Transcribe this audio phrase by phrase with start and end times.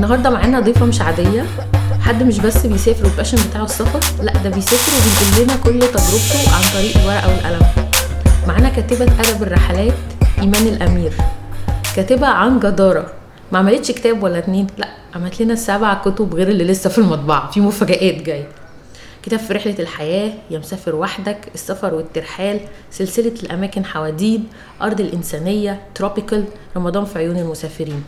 [0.00, 1.46] النهارده معانا ضيفة مش عادية
[2.00, 6.62] حد مش بس بيسافر والباشن بتاعه السفر لا ده بيسافر وبينقل لنا كل تجربته عن
[6.74, 7.66] طريق الورقة والقلم.
[8.48, 9.92] معانا كاتبة أدب الرحلات
[10.38, 11.12] إيمان الأمير.
[11.96, 13.12] كاتبة عن جدارة.
[13.52, 17.50] ما عملتش كتاب ولا اتنين؟ لا عملت لنا سبع كتب غير اللي لسه في المطبعة.
[17.50, 18.48] في مفاجآت جاية.
[19.22, 24.44] كتاب في رحلة الحياة يا مسافر وحدك السفر والترحال سلسلة الأماكن حواديد
[24.82, 26.44] أرض الإنسانية تروبيكال
[26.76, 28.02] رمضان في عيون المسافرين.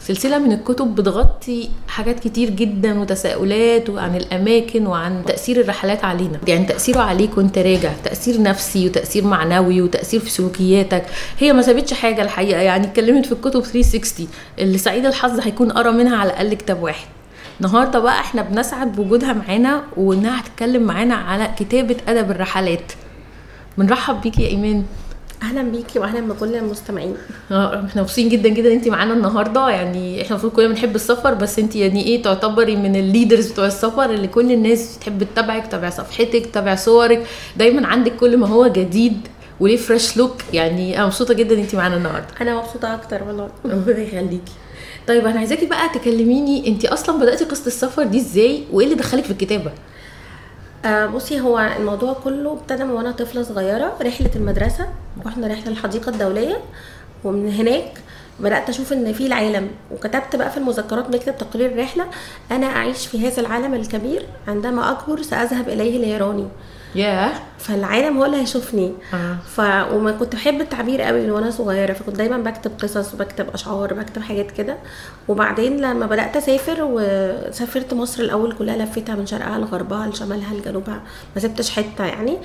[0.00, 6.38] سلسلة من الكتب بتغطي حاجات كتير جدا وتساؤلات عن الأماكن وعن تأثير الرحلات علينا.
[6.48, 11.04] يعني تأثيره عليك وانت راجع تأثير نفسي وتأثير معنوي وتأثير في سلوكياتك.
[11.38, 12.60] هي ما سابتش حاجة الحقيقة.
[12.60, 17.06] يعني اتكلمت في الكتب 360 اللي سعيد الحظ هيكون قرا منها على الأقل كتاب واحد.
[17.60, 22.92] النهارده بقى إحنا بنسعد بوجودها معانا وإنها هتتكلم معانا على كتابة أدب الرحلات.
[23.78, 24.84] بنرحب بيكي يا إيمان.
[25.42, 27.16] أهلا بيكي واهلا بكل المستمعين.
[27.50, 29.68] آه إحنا مبسوطين جدا جدا انت معانا النهارده.
[29.68, 33.66] يعني إحنا المفروض كلنا بنحب السفر بس انت يعني إيه تعتبري من ال leaders بتوع
[33.66, 37.26] السفر اللي كل الناس تحب تتابعك تتابع صفحتك تتابع صورك.
[37.56, 39.28] دايما عندك كل ما هو جديد
[39.60, 40.36] وليه fresh look.
[40.52, 42.26] يعني أنا مبسوطة جدا انت معانا النهارده.
[42.40, 43.48] أنا مبسوطة أكتر والله.
[43.64, 44.52] ربنا يخليكي.
[45.08, 49.24] طيب أنا عايزاكي بقى تكلميني انت أصلا بدأتي قصة السفر دي إزاي؟ وإيه اللي دخلك
[49.24, 49.72] في الكتابة؟
[50.84, 54.86] آه بصي هو الموضوع كله ابتدى من وأنا طفلة صغيرة رحلة المدرسة.
[55.26, 56.56] رحنا رحلة الحديقة الدولية
[57.24, 57.92] ومن هناك
[58.40, 59.68] بدأت أشوف إن في العالم.
[59.92, 62.06] وكتبت بقى في المذكرات بنكتب تقرير رحله
[62.50, 66.46] أنا أعيش في هذا العالم الكبير عندما أكبر سأذهب إليه ليراني
[66.94, 67.32] ياه.
[67.58, 68.92] فالعالم هو اللي هيشوفني.
[69.14, 69.36] آه.
[69.56, 69.60] ف
[69.94, 74.22] وما كنت بحب التعبير قوي من وأنا صغيرة فكنت دايما بكتب قصص وبكتب أشعار بكتب
[74.22, 74.76] حاجات كده.
[75.28, 81.02] وبعدين لما بدأت أسافر وسافرت مصر الأول كلها لفيتها من شرقها لغربها لشمالها لجنوبها
[81.36, 82.38] ما سبتش حتة يعني.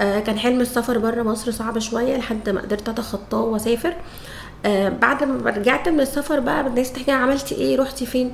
[0.00, 3.88] آه، كان حلم السفر بره مصر صعب شوية لحد ما قدرت أتخطاه وأسافر.
[3.88, 3.94] آه،
[4.88, 8.32] بعد ما رجعت من السفر بقى الناس تحكي عملتي إيه؟ رحتي فين؟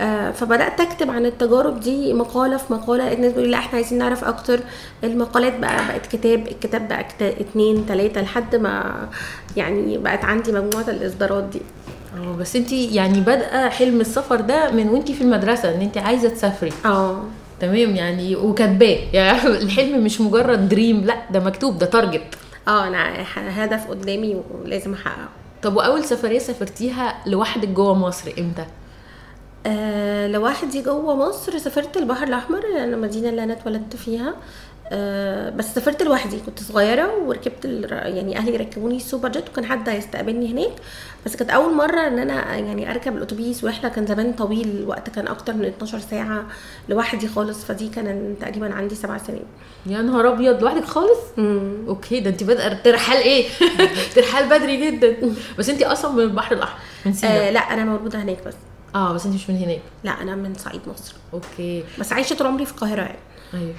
[0.00, 3.12] آه، فبدأت أكتب عن التجارب دي مقالة في مقالة.
[3.12, 4.60] الناس بيقولوا لا إحنا عايزين نعرف أكتر.
[5.04, 8.94] المقالات بقى بقت كتاب الكتاب بقى كتا- اتنين تلاتة لحد ما
[9.56, 11.60] يعني بقت عندي مجموعة الإصدارات دي.
[12.18, 16.28] آه بس انت يعني بادئة حلم السفر ده من وانت في المدرسة إن انت عايزة
[16.28, 16.72] تسافري.
[16.84, 17.22] آه.
[17.60, 18.98] تمام يعني وكاتباه.
[19.12, 22.34] يعني الحلم مش مجرد dream لا ده مكتوب ده target
[22.68, 23.04] آه أنا
[23.36, 25.28] هدف قدامي ولازم أحققه.
[25.62, 28.66] طب وأول سفرية سافرتيها لوحدك جوه مصر إمتى؟
[29.66, 34.34] آه لوحدي جوه مصر سافرت البحر الأحمر لأن المدينة اللي أنا اتولدت فيها.
[34.88, 39.88] آه بس سافرت لوحدي كنت صغيرة وركبت ال- يعني أهلي ركبوني السوبر جيت وكان حد
[39.88, 40.72] هيستقبلني هناك.
[41.26, 45.28] بس كانت أول مرة إن أنا يعني أركب الأتوبيس وإحنا كان زمان طويل الوقت كان
[45.28, 46.46] أكتر من 12 ساعة
[46.88, 49.44] لوحدي خالص فدي كان تقريبا عندي سبع سنين.
[49.86, 51.72] يا نهار أبيض لوحدك خالص؟ مم.
[51.88, 53.48] أوكي ده أنت بادئه ترحال إيه؟
[54.16, 55.16] ترحال بدري جدا.
[55.58, 58.54] بس أنت أصلا من البحر الأحمر من آه سينا لا أنا مولوده هناك بس.
[58.94, 59.80] آه بس أنت مش من هناك.
[60.04, 61.14] لا أنا من صعيد مصر.
[61.34, 61.84] أوكي.
[61.98, 63.18] بس عايشة طول عمري في القاهرة يعني.
[63.54, 63.74] أيوه.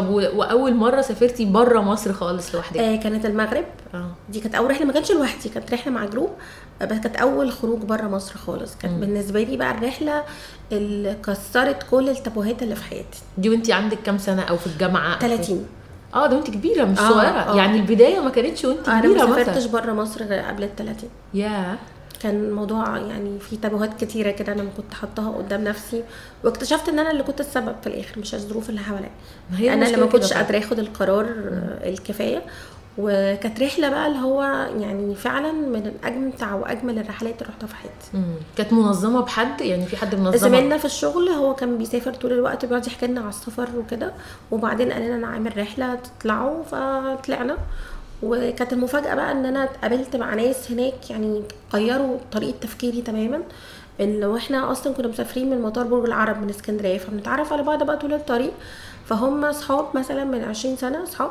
[0.00, 0.08] طب.
[0.10, 3.64] وأول مرة سافرتي بره مصر خالص لوحدك؟ آه كانت المغرب.
[3.94, 4.10] آه.
[4.28, 6.30] دي كانت أول رحلة ما كانتش لوحدي كانت رحلة مع group
[6.80, 8.76] بس كانت أول خروج بره مصر خالص.
[8.76, 9.00] كانت مم.
[9.00, 10.22] بالنسبة لي بقى الرحلة
[10.72, 13.18] اللي كسرت كل التابوهات اللي في حياتي.
[13.38, 15.66] دي وأنت عندك كام سنة أو في الجامعة؟ 30
[16.14, 17.30] آه ده وأنت كبيرة مش آه، صغيرة.
[17.30, 17.56] آه.
[17.56, 19.44] يعني البداية ما كانتش وأنت أنا كبيرة ما مثلا.
[19.44, 21.76] سافرتش بره مصر غير قبل ال 30 يا
[22.22, 26.04] كان الموضوع يعني في تابوهات كتيرة كده أنا كنت حطاها قدام نفسي
[26.44, 29.10] واكتشفت إن أنا اللي كنت السبب في الآخر مش الظروف اللي حواليا.
[29.74, 32.42] أنا اللي ما كنتش قادرة آخد القرار آه، الكفاية.
[33.00, 34.42] وكانت رحلة بقى اللي هو
[34.80, 38.34] يعني فعلا من امتع وأجمل الرحلات اللي رحتها في حياتي.
[38.56, 42.64] كانت منظمة بحد؟ يعني في حد منظمة؟ زميلنا في الشغل هو كان بيسافر طول الوقت
[42.64, 44.12] بيقعد يحكي لنا على السفر وكده.
[44.50, 47.56] وبعدين قال لنا أنا عامل رحلة تطلعوا فطلعنا.
[48.22, 51.42] وكانت المفاجأة بقى إن أنا اتقابلت مع ناس هناك يعني
[51.74, 53.40] غيروا طريقة تفكيري تماما.
[54.00, 57.82] إن لو إحنا أصلا كنا مسافرين من مطار برج العرب من اسكندرية فبنتعرف على بعض
[57.82, 58.52] بقى طول الطريق.
[59.06, 61.30] فهم أصحاب مثلا من 20 سنة أصحاب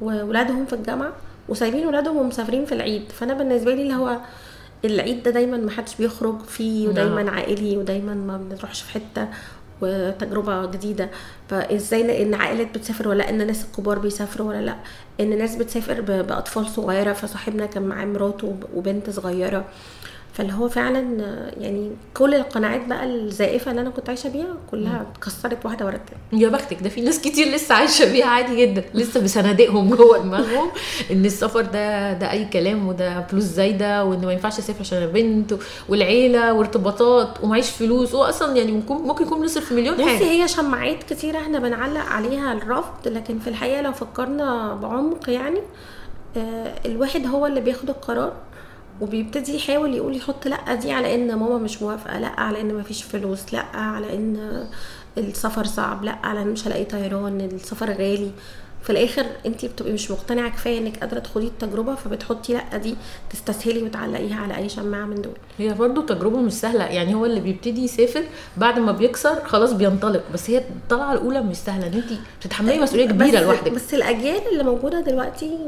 [0.00, 1.12] وولادهم في الجامعة
[1.48, 3.12] وسايبين ولادهم ومسافرين في العيد.
[3.12, 4.16] فأنا بالنسبة لي اللي هو
[4.84, 7.34] العيد ده دايما ما حدش بيخرج فيه ودايما نعم.
[7.34, 9.28] عائلي ودايما ما بنروحش في حتة.
[9.82, 11.08] وتجربة جديدة.
[11.48, 14.76] فإزاي إن عائلات بتسافر ولا لا إن ناس الكبار بيسافروا ولا لأ؟
[15.20, 19.64] إن ناس بتسافر بأطفال صغيرة فصاحبنا كان معاه مراته وب- وبنت صغيرة.
[20.32, 21.00] فاللي هو فعلا
[21.60, 26.44] يعني كل القناعات بقى الزائفة اللي أنا كنت عايشة بيها كلها اتكسرت واحدة ورا التانية.
[26.44, 28.84] يا بختك ده في ناس كتير لسه عايشة بيها عادي جدا.
[28.94, 30.70] لسه بصناديقهم جوه دماغهم
[31.10, 35.06] إن السفر ده ده أي كلام وده فلوس زايدة وإن ما ينفعش أسافر عشان أنا
[35.06, 35.54] بنت
[35.88, 38.14] والعيلة وارتباطات ومعيش فلوس.
[38.14, 40.24] هو أصلا يعني ممكن ممكن يكون بنصرف في مليون بصي حاجة.
[40.24, 45.60] هي شماعات كتير إحنا بنعلق عليها الرفض لكن في الحقيقة لو فكرنا بعمق يعني
[46.36, 48.32] آه، الواحد هو اللي بياخد القرار.
[49.02, 53.02] وبيبتدي يحاول يقول يحط لأ دي على إن ماما مش موافقة لأ على إن مفيش
[53.02, 54.66] فلوس لأ على إن
[55.18, 58.30] السفر صعب لأ على إن مش هلاقي طيران السفر غالي.
[58.82, 62.94] في الآخر انت بتبقي مش مقتنعة كفاية انك قادرة تخوضي التجربة فبتحطي لا دي
[63.30, 67.40] تستسهلي وتعلقيها على أي شماعة من دول هي برضو تجربة مش سهلة يعني هو اللي
[67.40, 68.22] بيبتدي يسافر
[68.56, 73.06] بعد ما بيكسر خلاص بينطلق بس هي الطلعة الأولى مش سهلة إن انت بتتحملي مسؤولية
[73.06, 75.58] كبيرة بس لوحدك بس الأجيال اللي موجودة دلوقتي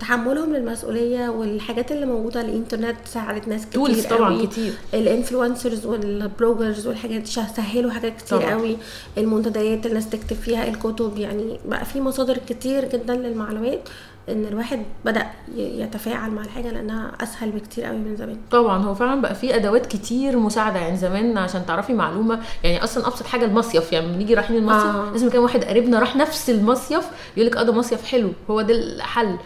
[0.00, 4.46] تحملهم للمسؤولية والحاجات اللي موجودة الإنترنت ساعدت ناس كتير tools طبعا قوي.
[4.46, 8.50] كتير ال influencers وال bloggers والحاجات دي سهلوا حاجات كتير طبعا.
[8.50, 8.76] قوي
[9.18, 13.88] المنتديات الناس تكتب فيها الكتب يعني بقى في مصادر كتير جدا للمعلومات.
[14.32, 15.26] إن الواحد بدأ
[15.56, 19.86] يتفاعل مع الحاجة لأنها أسهل بكتير قوي من زمان طبعا هو فعلا بقى في أدوات
[19.86, 24.56] كتير مساعدة يعني زمان عشان تعرفي معلومة يعني أصلا أبسط حاجة المصيف يعني بنيجي رايحين
[24.56, 25.10] المصيف آه.
[25.12, 27.04] لازم كان واحد قريبنا راح نفس المصيف
[27.36, 29.36] يقول لك آه ده مصيف حلو هو ده الحل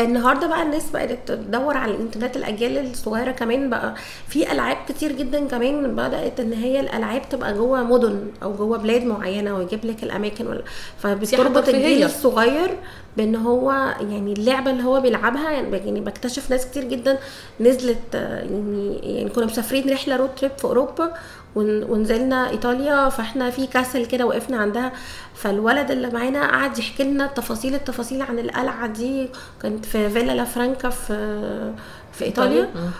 [0.00, 3.94] النهارده بقى الناس بقت تدور على الإنترنت الأجيال الصغيرة كمان بقى
[4.28, 9.04] في ألعاب كتير جدا كمان بدأت إن هي الألعاب تبقى جوه مدن أو جوه بلاد
[9.04, 10.62] معينة ويجيب لك الأماكن ولا
[10.98, 11.68] فبتربط.
[11.68, 12.70] الجيل الصغير
[13.16, 13.70] بأن هو
[14.00, 17.18] يعني اللعبة اللي هو بيلعبها يعني بكتشف ناس كتير جدا
[17.60, 21.12] نزلت آه، يعني يعني كنا مسافرين رحلة road trip في أوروبا
[21.54, 24.92] ون- ونزلنا إيطاليا فإحنا في castle كده وقفنا عندها
[25.34, 29.28] فالولد اللي معانا قعد يحكي لنا تفاصيل التفاصيل عن القلعة دي
[29.62, 31.72] كانت في فيلا لا فرانكا في
[32.12, 32.62] في إيطاليا.
[32.74, 32.90] مم.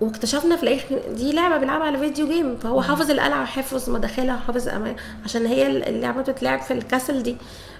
[0.00, 4.68] واكتشفنا في الآخر دي لعبة بيلعبها على video game فهو حافظ القلعة وحافظ مداخلها وحافظ
[5.24, 7.36] عشان هي اللعبة بتتلعب في ال castle دي.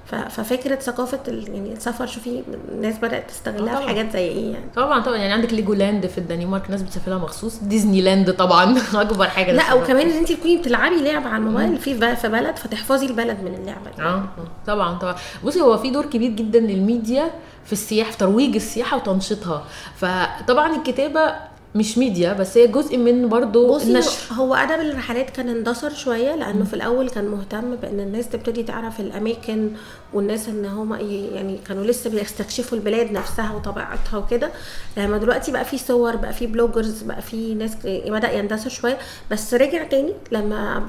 [0.07, 3.87] ففكرة ثقافة يعني السفر شوفي الناس بدأت تستغلها آه في.
[3.87, 5.17] حاجات زي إيه يعني؟ طبعا طبعا.
[5.17, 7.57] يعني عندك ليجولاند في الدنمارك ناس بتسافر لها مخصوص.
[7.59, 9.75] ديزني لاند طبعا أكبر حاجة لا.
[9.75, 13.91] وكمان إن انت تكوني بتلعبي لعبة على الموبايل في في بلد فتحفظي البلد من اللعبة
[13.97, 14.03] دي.
[14.03, 14.25] آه.
[14.67, 15.15] طبعا طبعا.
[15.45, 17.31] بصي هو في دور كبير جدا للميديا
[17.65, 19.65] في السياحة في ترويج السياحة وتنشيطها.
[19.97, 24.35] فطبعا الكتابة مش ميديا بس هي جزء من برضو بصي النشر.
[24.35, 29.01] هو أدب الرحلات كان اندثر شوية لأنه في الأول كان مهتم بأن الناس تبتدي تعرف
[29.01, 29.71] الأماكن
[30.15, 30.95] والناس ان هم
[31.35, 34.51] يعني كانوا لسه بيستكشفوا البلاد نفسها وطبيعتها وكده.
[34.97, 38.99] لما دلوقتي بقى في صور بقى في bloggers بقى في ناس بدأ يندثر شوية.
[39.31, 40.83] بس رجع تاني لما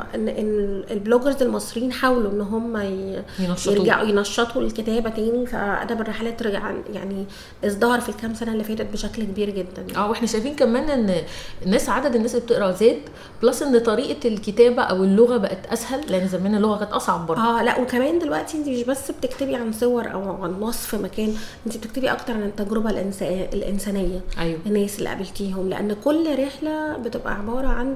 [0.91, 3.73] ال bloggers المصريين حاولوا إن هم ي- ينشطوه.
[3.75, 5.45] يرجعوا ينشطوا الكتابة تاني.
[5.45, 7.25] فأدب الرحلات رجع يعني
[7.65, 9.85] ازدهر في الكام سنة اللي فاتت بشكل كبير جدا.
[9.97, 11.15] آه وإحنا شايفين كمان إن
[11.65, 12.99] الناس عدد الناس اللي بتقرأ زاد
[13.41, 17.41] plus إن طريقة الكتابة أو اللغة بقت أسهل لأن زمان اللغة كانت أصعب برضه.
[17.41, 21.35] آه لا وكمان دلوقتي انت مش بس بتكتبي عن صور أو عن وصف مكان
[21.67, 24.59] انت بتكتبي أكتر عن التجربة الإنسا- الإنسانية أيوه.
[24.65, 27.95] الناس اللي قابلتيهم لأن كل رحلة بتبقى عبارة عن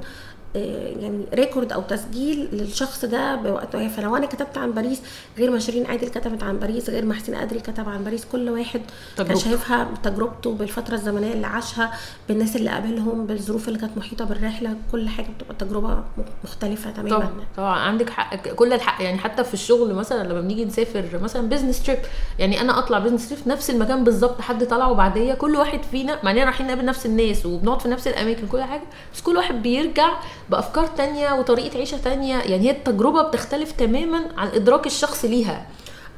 [1.02, 5.02] يعني record أو تسجيل للشخص ده بوقته فلو أنا كتبت عن باريس
[5.38, 8.50] غير ما شيرين عادل كتبت عن باريس غير ما حسين قدري كتب عن باريس كل
[8.50, 8.82] واحد
[9.18, 9.36] كان.
[9.36, 11.94] شايفها بتجربته بالفترة الزمنية اللي عاشها
[12.30, 16.04] بالناس اللي قابلهم بالظروف اللي كانت محيطة بالرحلة كل حاجة بتبقى تجربة
[16.44, 17.10] مختلفة تماما.
[17.18, 17.80] طبعا طبعا.
[17.80, 22.00] عندك حق كل الحق يعني حتى في الشغل مثلا لما بنيجي نسافر مثلا business trip
[22.40, 26.32] يعني أنا أطلع business trip نفس المكان بالظبط حد طلع وبعديه كل واحد فينا مع
[26.32, 28.84] إننا رايحين نقابل نفس الناس وبنقعد في نفس الأماكن كل حاجة.
[29.14, 30.10] بس كل واحد بيرجع
[30.50, 32.38] بأفكار تانية وطريقة عيشة تانية.
[32.38, 35.66] يعني هي التجربة بتختلف تماما عن إدراك الشخص ليها.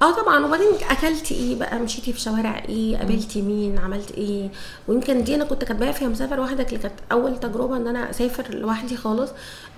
[0.02, 0.46] آه طبعا.
[0.46, 4.50] وبعدين اكلتي إيه بقى؟ مشيتي في شوارع إيه؟ قابلتي مين؟ عملت إيه؟
[4.88, 8.56] ويمكن دي أنا كنت كاتباها فيها مسافر وحدك اللي كانت أول تجربة إن أنا أسافر
[8.56, 9.30] لوحدي خالص.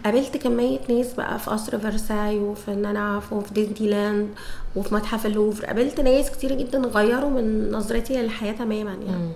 [0.05, 4.29] قابلت كمية ناس بقى في قصر فرساي وفي ان أنا في ديزني لاند
[4.75, 5.65] وفي متحف اللوفر.
[5.65, 9.31] قابلت ناس كتير جدا غيروا من نظرتي للحياة تماما يعني.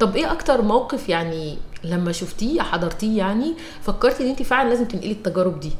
[0.00, 5.12] طب إيه أكتر موقف يعني لما شفتيه حضرتيه يعني فكرتي إن انت فعلا لازم تنقلي
[5.12, 5.70] التجارب دي؟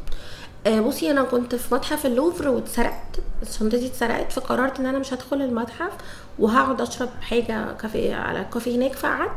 [0.66, 3.20] بصي أنا كنت في متحف اللوفر واتسرقت.
[3.58, 5.92] شنطتي اتسرقت فقررت إن أنا مش هدخل المتحف
[6.38, 8.92] وهقعد أشرب حاجة كافيه على كافيه هناك.
[8.94, 9.30] فقعدت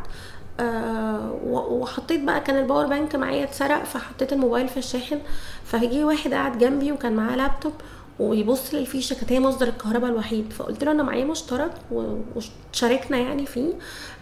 [0.59, 5.19] آه و- وحطيت بقى كان ال power bank معايا اتسرق فحطيت الموبايل في الشاحن.
[5.65, 7.73] فجي واحد قاعد جنبي وكان معاه لابتوب
[8.19, 10.53] ويبص للفيشه كانت هي مصدر الكهرباء الوحيد.
[10.53, 13.73] فقلت له أنا معايا مشترك وشاركنا يعني فيه.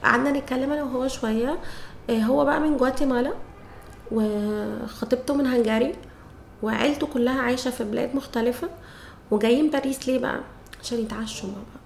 [0.04, 1.58] قعدنا نتكلم أنا وهو شوية.
[2.10, 3.32] آه، هو بقى من جواتيمالا
[4.12, 5.96] وخطيبته من هنغاري
[6.64, 8.70] وعيلته كلها عايشة في بلاد مختلفة
[9.32, 10.40] وجايين باريس ليه بقى؟
[10.84, 11.84] عشان يتعشوا مع بعض.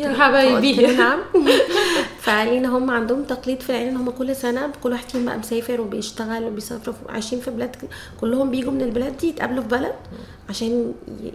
[0.00, 0.86] يا حبايبي.
[0.96, 1.20] نعم.
[2.20, 2.24] ف...
[2.30, 5.80] فقالين هم عندهم تقليد في العيلة إن هم كل سنة كل واحد فيهم بقى مسافر
[5.80, 7.76] وبيشتغل وبيسافروا في- عايشين في بلاد
[8.20, 9.94] كلهم بيجوا من البلاد دي يتقابلوا في بلد
[10.48, 10.92] عشان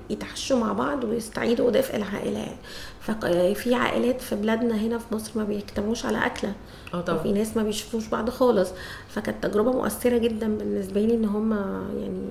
[0.10, 2.58] يتعشوا مع بعض ويستعيدوا دفء العائلة يعني.
[3.02, 6.54] ففي عائلات في بلادنا هنا في مصر ما بيجتمعوش على أكلة.
[6.94, 7.20] آه طبعا.
[7.20, 8.70] وفي ناس ما بيشوفوش بعض خالص.
[9.10, 11.52] فكانت تجربة مؤثرة جدا بالنسبة لي إن هم
[12.00, 12.22] يعني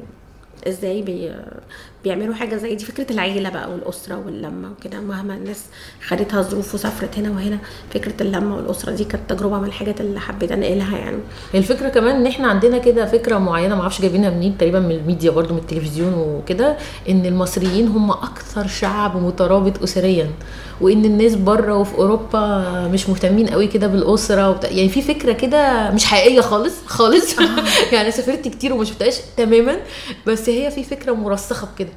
[0.68, 1.34] إزاي بي
[2.04, 5.00] بيعملوا حاجة زي دي فكرة العيلة بقى والأسرة واللمة وكده.
[5.00, 5.64] مهما الناس
[6.06, 7.58] خدتها ظروف وسافرت هنا وهنا
[7.94, 11.18] فكرة اللمة والأسرة دي كانت تجربة من الحاجات اللي حبيت أنقلها يعني.
[11.54, 15.30] الفكرة كمان إن إحنا عندنا كده فكرة معينة ما أعرفش جايبينها منين تقريبا من الميديا
[15.30, 16.76] برضو من التلفزيون وكده
[17.08, 20.30] إن المصريين هم أكثر شعب مترابط اسريا
[20.80, 24.70] وإن الناس بره وفي أوروبا مش مهتمين قوي كده بالأسرة وبتاع.
[24.70, 27.36] يعني في فكرة كده مش حقيقية خالص خالص.
[27.92, 29.76] يعني سافرت كتير وما شفتهاش تماما
[30.26, 31.92] بس هي في فكرة مرسخة بكده.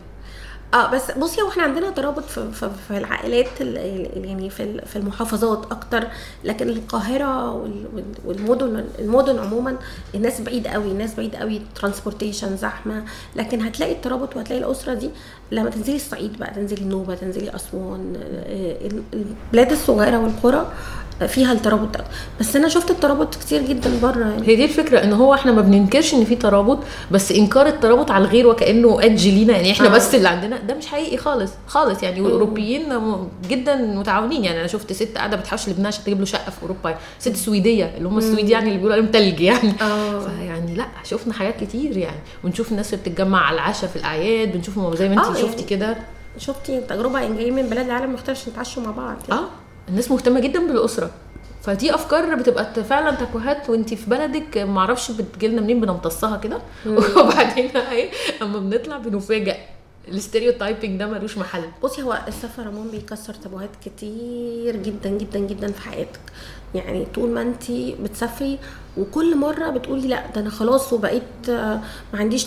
[0.74, 4.82] آه بس بصي هو إحنا عندنا ترابط في, في, في العائلات ال- ال- يعني في
[4.86, 6.08] في المحافظات أكتر.
[6.44, 9.78] لكن القاهرة وال- وال- والمدن المدن عموما
[10.16, 13.04] الناس بعيد قوي الناس بعيد قوي transportation زحمة.
[13.36, 15.10] لكن هتلاقي الترابط وهتلاقي الأسرة دي
[15.52, 20.72] لما تنزلي الصعيد بقى تنزلي النوبه تنزلي أسوان آه، ال- البلاد الصغيرة والقرى
[21.26, 21.98] فيها الترابط.
[21.98, 22.04] ده
[22.40, 24.48] بس أنا شفت الترابط كتير جدا بره يعني.
[24.48, 26.80] هي دي الفكرة إن هو إحنا ما بننكرش إن في ترابط
[27.12, 29.54] بس إنكار الترابط على الغير وكأنه edge لينا.
[29.54, 29.92] يعني إحنا آه.
[29.92, 32.04] بس اللي عندنا ده مش حقيقي خالص خالص.
[32.04, 32.84] يعني والاوروبيين
[33.50, 34.44] جدا متعاونين.
[34.44, 36.98] يعني أنا شفت ست قاعدة بتحوش لابنها عشان تجيب له شقة في أوروبا.
[37.20, 39.74] ست سويدية اللي هم السويد يعني اللي بيقولوا عليهم تلج يعني.
[39.82, 40.20] آه.
[40.20, 42.20] فيعني لأ شفنا حاجات كتير يعني.
[42.44, 44.52] ونشوف الناس اللي بتتجمع على العشاء في الأعياد.
[44.54, 45.50] بنشوفهم زي ما آه، انت يعني.
[45.50, 45.98] شفتي كده.
[46.38, 49.16] شفتي تجربة يعني جايين من بلاد العالم مختلف عشان يتعشوا مع بعض.
[49.30, 49.42] يعني.
[49.42, 49.48] آه.
[49.90, 51.12] الناس مهتمة جدا بالأسرة.
[51.64, 56.62] فدي أفكار بتبقى فعلا تكوهات وانت في بلدك ما أعرفش بتجيلنا منين بنمتصها كده.
[57.18, 58.10] وبعدين إيه
[58.42, 59.58] أما بنطلع بنفاجئ.
[60.08, 61.64] الاستيريوتايبنج ده ملوش محل.
[61.84, 66.20] بصي هو السفر عموما بيكسر تابوهات كتير جدا جدا جدا في حياتك.
[66.76, 68.60] يعني طول ما انت بتسافري
[68.98, 71.82] وكل مرة بتقولي لأ ده أنا خلاص وبقيت ما
[72.14, 72.46] عنديش.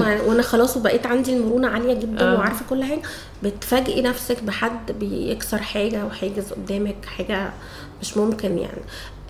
[0.00, 2.34] وما- وأنا خلاص وبقيت عندي المرونة عالية جدا آه.
[2.38, 3.02] وعارفة كل حاجة
[3.42, 7.50] بتفاجئي نفسك بحد بيكسر حاجة وحاجز قدامك حاجة
[8.02, 8.80] مش ممكن يعني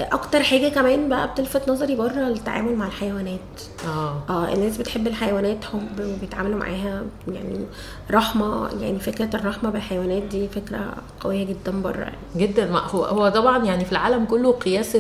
[0.01, 3.41] أكتر حاجة كمان بقى بتلفت نظري بره التعامل مع الحيوانات.
[3.89, 4.17] آه.
[4.31, 7.67] آه الناس بتحب الحيوانات حب وبيتعاملوا معاها يعني
[8.11, 12.17] رحمة يعني فكرة الرحمة بالحيوانات دي فكرة قوية جدا بره يعني.
[12.37, 12.71] جدا.
[12.71, 14.93] ما هو هو طبعا يعني في العالم كله قياس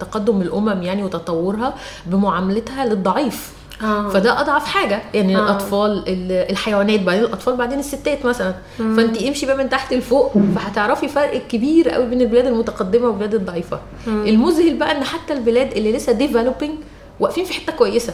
[0.00, 1.74] تقدم الأمم يعني وتطورها
[2.06, 3.52] بمعاملتها للضعيف.
[3.82, 4.08] آه.
[4.08, 5.02] فده أضعف حاجة.
[5.14, 5.40] يعني آه.
[5.40, 8.54] الأطفال ال- الحيوانات بعدين الأطفال بعدين الستات مثلا.
[8.78, 13.80] فانت امشي بقى من تحت لفوق فهتعرفي فرق كبير قوي بين البلاد المتقدمة والبلاد الضعيفة.
[14.06, 16.74] المذهل بقى إن حتى البلاد اللي لسه developing
[17.20, 18.12] واقفين في حتة كويسة.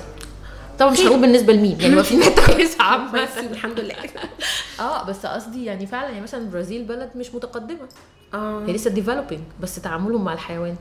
[0.81, 3.95] طبعا مش هقول بالنسبة لمين يعني واقفين في حتة كويسه عامه بس الحمد لله.
[4.81, 7.89] آه بس قصدي يعني فعلا يعني مثلا البرازيل بلد مش متقدمة.
[8.35, 8.65] آه.
[8.67, 10.77] هي لسه developing بس تعاملهم مع الحيوان.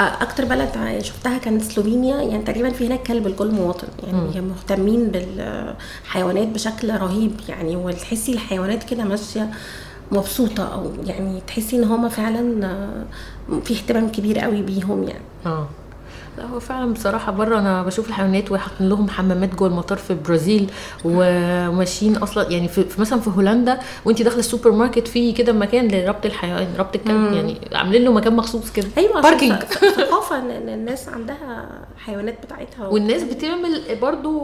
[0.00, 3.88] أكتر بلد شفتها كانت سلوفينيا يعني تقريبا في هناك كلب لكل مواطن.
[4.06, 9.50] يعني هي مهتمين بالحيوانات بشكل رهيب يعني وتحسي الحيوانات كده ماشية
[10.12, 15.24] مبسوطة أو يعني تحسي إن هما فعلا آه، في اهتمام كبير قوي بيهم يعني.
[15.46, 15.68] آه.
[16.38, 20.70] لا هو فعلا بصراحة بره أنا بشوف الحيوانات وحاطين لهم حمامات جوه المطار في البرازيل
[21.04, 26.26] وماشيين أصلا يعني في مثلا في هولندا وأنت داخلة السوبر ماركت في كده مكان لربط
[26.26, 28.86] الحيوان ربط الكلب يعني عاملين له مكان مخصوص كده.
[28.98, 29.58] أيوه parking.
[29.96, 34.40] ثقافة ان إن الناس عندها حيوانات بتاعتها والناس بتعمل برضو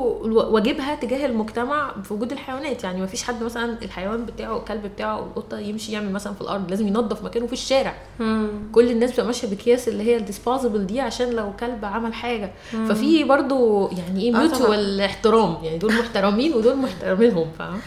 [0.52, 5.16] واجبها تجاه المجتمع في وجود الحيوانات يعني ما فيش حد مثلا الحيوان بتاعه الكلب بتاعه
[5.18, 7.94] أو القطة يمشي يعمل مثلا في الأرض لازم ينظف مكانه في الشارع.
[8.20, 8.48] مم.
[8.72, 12.52] كل الناس بتبقى ماشية بكياس اللي هي ال disposable دي عشان لو كلب عمل حاجة.
[12.88, 15.56] ففي برضو يعني إيه آه mutual احترام.
[15.64, 17.80] يعني دول محترمين ودول محترمينهم فاهم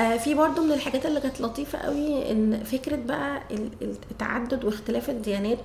[0.00, 4.64] آه في برضو من الحاجات اللي كانت لطيفة قوي إن فكرة بقى ال- ال- التعدد
[4.64, 5.58] واختلاف الديانات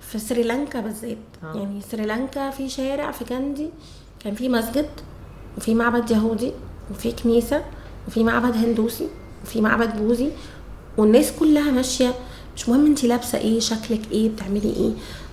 [0.00, 1.16] في سريلانكا بالذات.
[1.44, 1.56] آه.
[1.56, 3.68] يعني سريلانكا في شارع في كاندي
[4.24, 4.86] كان في مسجد
[5.56, 6.52] وفي معبد يهودي
[6.90, 7.62] وفي كنيسة
[8.08, 9.06] وفي معبد هندوسي
[9.44, 10.30] وفي معبد بوذي
[10.98, 12.14] والناس كلها ماشية.
[12.56, 14.90] مش مهم انت لابسة إيه شكلك إيه بتعملي إيه.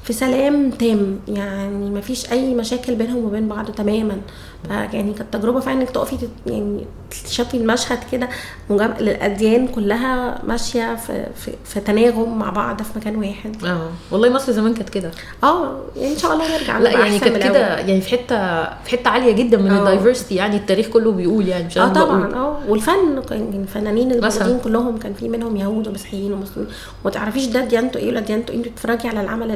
[0.09, 1.19] في سلام تام.
[1.27, 4.21] يعني ما فيش أي مشاكل بينهم وبين بعض تماما.
[4.69, 6.85] يعني كانت تجربة فعلا إنك تقفي يعني
[7.25, 8.29] تشوفي المشهد كده
[8.71, 14.51] الأديان كلها ماشية في, في, في تناغم مع بعض في مكان واحد آه والله مصر
[14.51, 15.11] زمان كانت كده
[15.43, 17.77] آه يعني إن شاء الله نرجع لا يعني كانت كده.
[17.77, 19.79] يعني في حتة في حتة عالية جدا من آه.
[19.79, 21.87] الدايفرستي يعني التاريخ كله بيقول يعني مش آه.
[21.93, 24.11] طبعا آه والفن كان يعني الفنانين.
[24.11, 26.69] الموجودين كلهم كان في منهم يهود ومسيحيين ومسلمين
[27.03, 29.49] وما تعرفيش ده ديانته إيه ولا ديانته إيه انت بتتفرجي على العمل.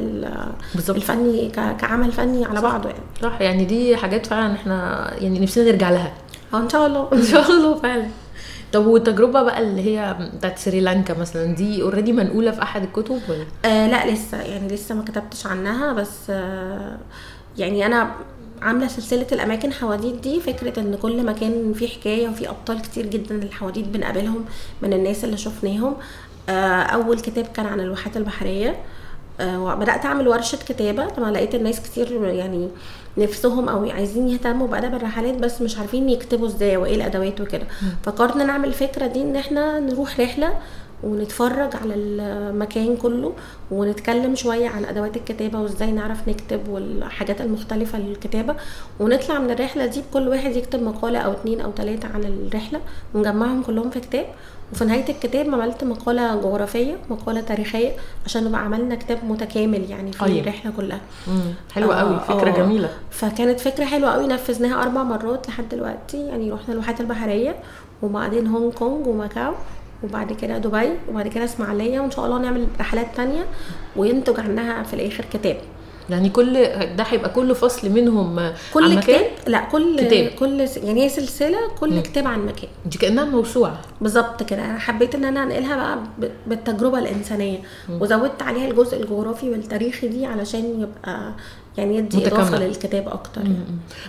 [0.90, 5.90] الفني كعمل فني على بعضه يعني صح يعني دي حاجات فعلا إحنا يعني نفسنا نرجع
[5.90, 6.14] لها.
[6.54, 7.10] آه إن شاء الله.
[7.14, 8.06] إن شاء الله فعلا.
[8.74, 13.46] طب والتجربة بقى اللي هي بتاعت سريلانكا مثلا دي اوريدي منقولة في أحد الكتب ولا؟
[13.66, 14.42] آه لا لسه.
[14.42, 16.98] يعني لسه ما كتبتش عنها بس آه
[17.58, 18.12] يعني أنا
[18.62, 20.40] عاملة سلسلة الأماكن حواديت دي.
[20.40, 24.46] فكرة إن كل مكان فيه حكاية وفيه أبطال كتير جدا الحواديت بنقابلهم
[24.82, 25.96] من الناس اللي شفناهم.
[26.50, 28.76] آه أول كتاب كان عن الواحات البحرية.
[29.40, 31.08] آه وبدأت أعمل ورشة كتابة.
[31.18, 32.70] لما لقيت الناس كتير يعني
[33.18, 37.66] نفسهم أو عايزين يهتموا بأدب الرحلات بس مش عارفين يكتبوا إزاي وإيه الأدوات وكده.
[38.04, 40.54] فقررنا نعمل الفكرة دي إن إحنا نروح رحلة
[41.04, 43.34] ونتفرج على المكان كله
[43.72, 48.56] ونتكلم شوية عن أدوات الكتابة وإزاي نعرف نكتب والحاجات المختلفة للكتابة.
[49.00, 52.80] ونطلع من الرحلة دي بكل واحد يكتب مقالة أو اتنين أو تلاتة عن الرحلة
[53.14, 54.26] ونجمعهم كلهم في كتاب
[54.74, 57.92] وفي نهاية الكتاب عملت مقالة جغرافية مقالة تاريخية
[58.26, 60.40] عشان نبقى عملنا كتاب متكامل يعني في أيوة.
[60.40, 61.54] الرحلة كلها مم.
[61.74, 62.58] حلوة قوي فكرة آه.
[62.58, 67.56] جميلة فكانت فكرة حلوة قوي نفذناها أربع مرات لحد دلوقتي يعني رحنا الواحات البحرية
[68.04, 69.54] وبعدين هونج كونج وماكاو
[70.04, 73.46] وبعد كده دبي وبعد كده إسماعيلية وإن شاء الله نعمل رحلات تانية
[73.96, 75.58] وينتج عنها في الآخر كتاب
[76.10, 76.54] يعني كل
[76.96, 80.28] ده هيبقى كل فصل منهم عن كل مكان؟ كتاب لا كل كتاب.
[80.28, 82.70] كل يعني هي سلسلة كل كتاب عن مكان.
[82.86, 83.82] دي كأنها موسوعة.
[84.02, 84.66] بالظبط كده.
[84.66, 87.60] أنا حبيت إن أنا أنقلها بقى بالتجربة الإنسانية.
[87.90, 91.34] وزودت عليها الجزء الجغرافي والتاريخي دي علشان يبقى
[91.78, 92.48] يعني يدي متكاملة.
[92.48, 93.58] اضافه للكتاب أكتر يعني.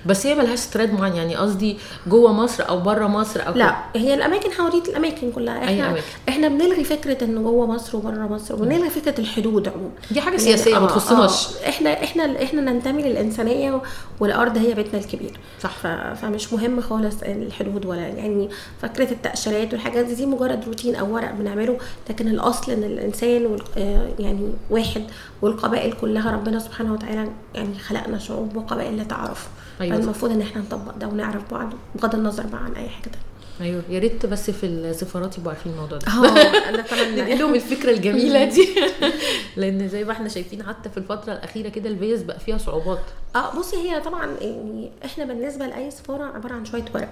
[0.07, 4.15] بس هي ملهاش تراد معين يعني قصدي جوه مصر أو بره مصر أو لا هي
[4.15, 6.03] الأماكن حوالين الأماكن كلها أي إحنا أماكن.
[6.29, 10.45] إحنا بنلغي فكرة ان جوه مصر وبره مصر وبنلغي فكرة الحدود عموما دي حاجة يعني
[10.45, 13.83] سياسيه ما آه، تخصناش آه، إحنا إحنا إحنا ننتمي للإنسانية
[14.21, 15.71] والأرض هي بيتنا الكبير صح.
[15.71, 15.87] ف...
[15.87, 18.49] فمش مهم خالص الحدود ولا يعني
[18.83, 21.79] فكرة التأشيرات والحاجات دي, مجرد روتين أو ورق بنعمله
[22.11, 23.57] لكن الأصل إن الإنسان.
[23.79, 25.03] آه، يعني واحد
[25.45, 29.49] والقبائل كلها ربنا سبحانه وتعالى يعني خلقنا شعوب وقبائل لتعارفوا.
[29.81, 29.97] أيوة.
[29.97, 33.25] فالمفروض إن إحنا نطبق ده ونعرف بعض بغض النظر بقى عن أي حاجة تانية.
[33.61, 33.83] أيوه.
[33.91, 36.07] يا ريت بس في السفارات يبقوا عارفين الموضوع ده.
[36.09, 37.23] آه أنا أتمنى.
[37.23, 38.69] نديلهم الفكرة الجميلة دي.
[39.57, 43.01] لأن زي ما إحنا شايفين حتى في الفترة الأخيرة كده الفيز بقى فيها صعوبات.
[43.37, 47.09] آه بصي هي طبعا يعني إحنا بالنسبة لأي سفارة عبارة عن شوية ورق.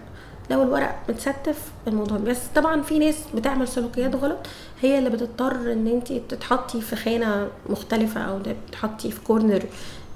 [0.51, 1.59] لو الورق متستف
[1.89, 2.19] الموضوع.
[2.19, 4.39] بس طبعا في ناس بتعمل سلوكيات غلط
[4.81, 8.39] هي اللي بتضطر إن أنت تتحطي في خانة مختلفة أو
[8.69, 9.63] تتحطي في corner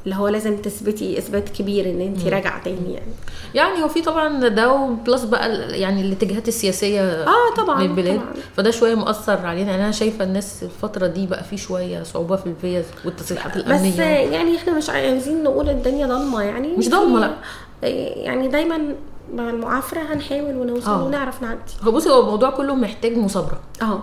[0.04, 3.12] اللي هو لازم تثبتي إثبات كبير إن أنت راجعة تاني يعني.
[3.54, 8.20] يعني هو في طبعا ده و plus بقى يعني الاتجاهات السياسية آه طبعا من البلاد.
[8.20, 8.32] طبعا.
[8.56, 9.70] فده شوية مؤثر علينا.
[9.70, 14.02] يعني أنا شايفة الناس الفترة دي بقى في شوية صعوبة في الفيز والتصريحات بس الأمنية.
[14.02, 16.68] يعني إحنا مش عايزين نقول الدنيا ضلمة يعني.
[16.76, 17.88] مش ضلمة، لأ.
[18.16, 18.94] يعني دايما
[19.34, 21.04] مع المعافرة هنحاول ونوصل آه.
[21.04, 21.60] ونعرف نعدي.
[21.82, 24.02] هو بصي هو الموضوع كله محتاج مثابره آه.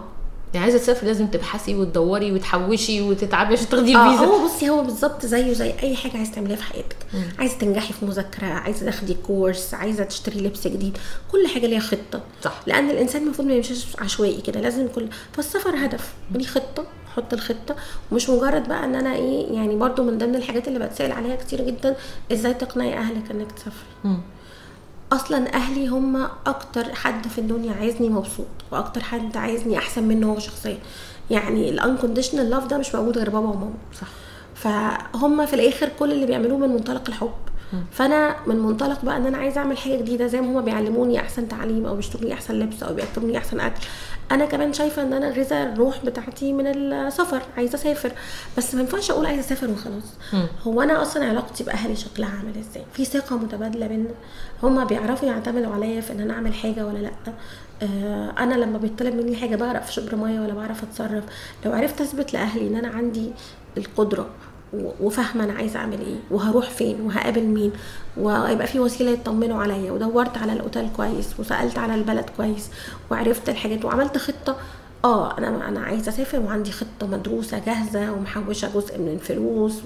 [0.54, 4.84] يعني عايزة تسافري لازم تبحثي وتدوري وتحوشي وتتعبي عشان تاخدي آه الفيزا هو بصي هو
[4.84, 6.96] بالظبط زيه زي أي حاجة عايزة تعمليها في حياتك.
[7.40, 10.98] عايزة تنجحي في مذاكرة عايزة تاخدي كورس عايزة تشتري لبس جديد.
[11.32, 12.22] كل حاجة ليها خطة.
[12.44, 12.54] صح.
[12.68, 14.62] لأن الإنسان المفروض ما يمشيش عشوائي كده.
[14.62, 16.14] لازم كل فالسفر هدف.
[16.32, 16.84] ليه خطة.
[17.16, 17.76] حط الخطة.
[18.12, 21.62] ومش مجرد بقى إن أنا إيه يعني برضو من ضمن الحاجات اللي بتسأل عليها كتير
[21.62, 21.96] جدا
[22.32, 24.18] إزاي تقنعي أهلك إنك تسافري.
[25.14, 30.40] أصلا أهلي هم أكتر حد في الدنيا عايزني مبسوط وأكتر حد عايزني أحسن منه هو
[30.40, 30.78] شخصيا.
[31.32, 33.74] يعني ال unconditional love ده مش موجود غير بابا وماما.
[34.02, 34.08] صح.
[34.56, 37.34] فهم في الآخر كل اللي بيعملوه من منطلق الحب.
[37.92, 41.48] فانا من منطلق بقى ان أنا عايزة اعمل حاجة جديدة زي ما هما بيعلموني احسن
[41.48, 43.82] تعليم أو بيشتروا لي احسن لبس أو بياكلوا لي احسن اكل.
[44.32, 48.12] أنا كمان شايفة ان أنا غذاء الروح بتاعتي من السفر عايزة اسافر.
[48.58, 50.14] بس ما ينفعش أقول عايزة اسافر وخلاص.
[50.64, 54.10] هو أنا أصلا علاقتي باهلي شكلها عامل إزاي؟ في ثقة متبادلة بينا.
[54.64, 57.12] هما بيعرفوا يعتمدوا عليا في ان أنا اعمل حاجة ولا لأ.
[57.82, 61.24] آه أنا لما بيطلب مني حاجة بعرف في شبر ميه ولا بعرف اتصرف.
[61.66, 63.32] لو عرفت اثبت لأهلي ان أنا عندي
[63.78, 64.30] القدرة
[65.02, 67.72] وفاهمة أنا عايزة أعمل إيه وهروح فين وهقابل مين
[68.18, 72.70] ويبقى في وسيلة يطمنوا عليا ودورت على الأوتيل كويس وسألت على البلد كويس
[73.12, 74.58] وعرفت الحاجات وعملت خطة.
[75.06, 79.82] آه أنا أنا عايزة أسافر وعندي خطة مدروسة جاهزة ومحوشة جزء من الفلوس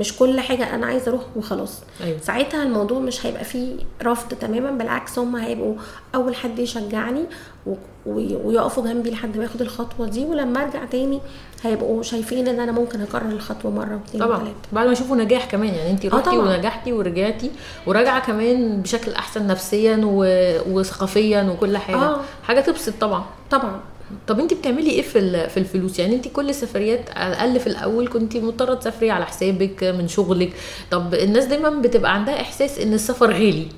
[0.00, 2.18] مش كل حاجة أنا عايزة أروح وخلاص أيوة.
[2.22, 5.74] ساعتها الموضوع مش هيبقى فيه رفض تماما بالعكس هم هيبقوا
[6.14, 7.24] أول حد يشجعني
[7.66, 7.74] و-
[8.06, 11.20] وي- ويقفوا جنبي لحد ما اخد الخطوة دي ولما أرجع تاني
[11.62, 15.44] هيبقوا شايفين إن أنا ممكن أكرر الخطوة مرة واثنين طبعا وثلاثه بعد ما يشوفوا نجاح
[15.50, 16.38] كمان يعني انت رحتي طبعاً.
[16.56, 17.50] ونجحتي ورجعتي
[17.86, 20.24] وراجعة كمان بشكل أحسن نفسيا و...
[20.72, 22.20] وثقافيا وكل حاجة آه.
[22.42, 23.80] حاجة تبسط طبعا طبعا
[24.26, 28.08] طب انت بتعملي إيه في في الفلوس؟ يعني انت كل السفريات على الأقل في الأول
[28.08, 30.52] كنت مضطرة تسافري على حسابك من شغلك.
[30.90, 33.68] طب الناس دايما بتبقى عندها إحساس إن السفر غالي.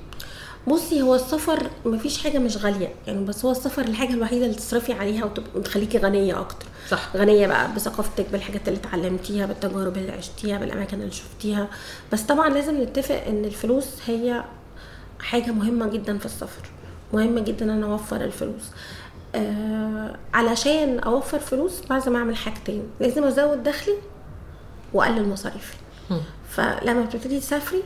[0.67, 4.93] بصي هو السفر مفيش حاجة مش غالية يعني بس هو السفر الحاجة الوحيدة اللي تصرفي
[4.93, 6.65] عليها وتخليكي غنية أكتر.
[6.89, 7.09] صح.
[7.15, 11.67] غنية بقى بثقافتك بالحاجات اللي اتعلمتيها بالتجارب اللي عشتيها بالأماكن اللي شفتيها.
[12.13, 14.43] بس طبعا لازم نتفق إن الفلوس هي
[15.19, 16.69] حاجة مهمة جدا في السفر.
[17.13, 18.63] مهم جدا إن أنا أوفر الفلوس.
[19.35, 23.95] آه علشان أوفر فلوس لازم أعمل حاجتين لازم أزود دخلي
[24.93, 25.73] وأقلل مصاريفي.
[26.49, 27.83] فلما بتبتدي تسافري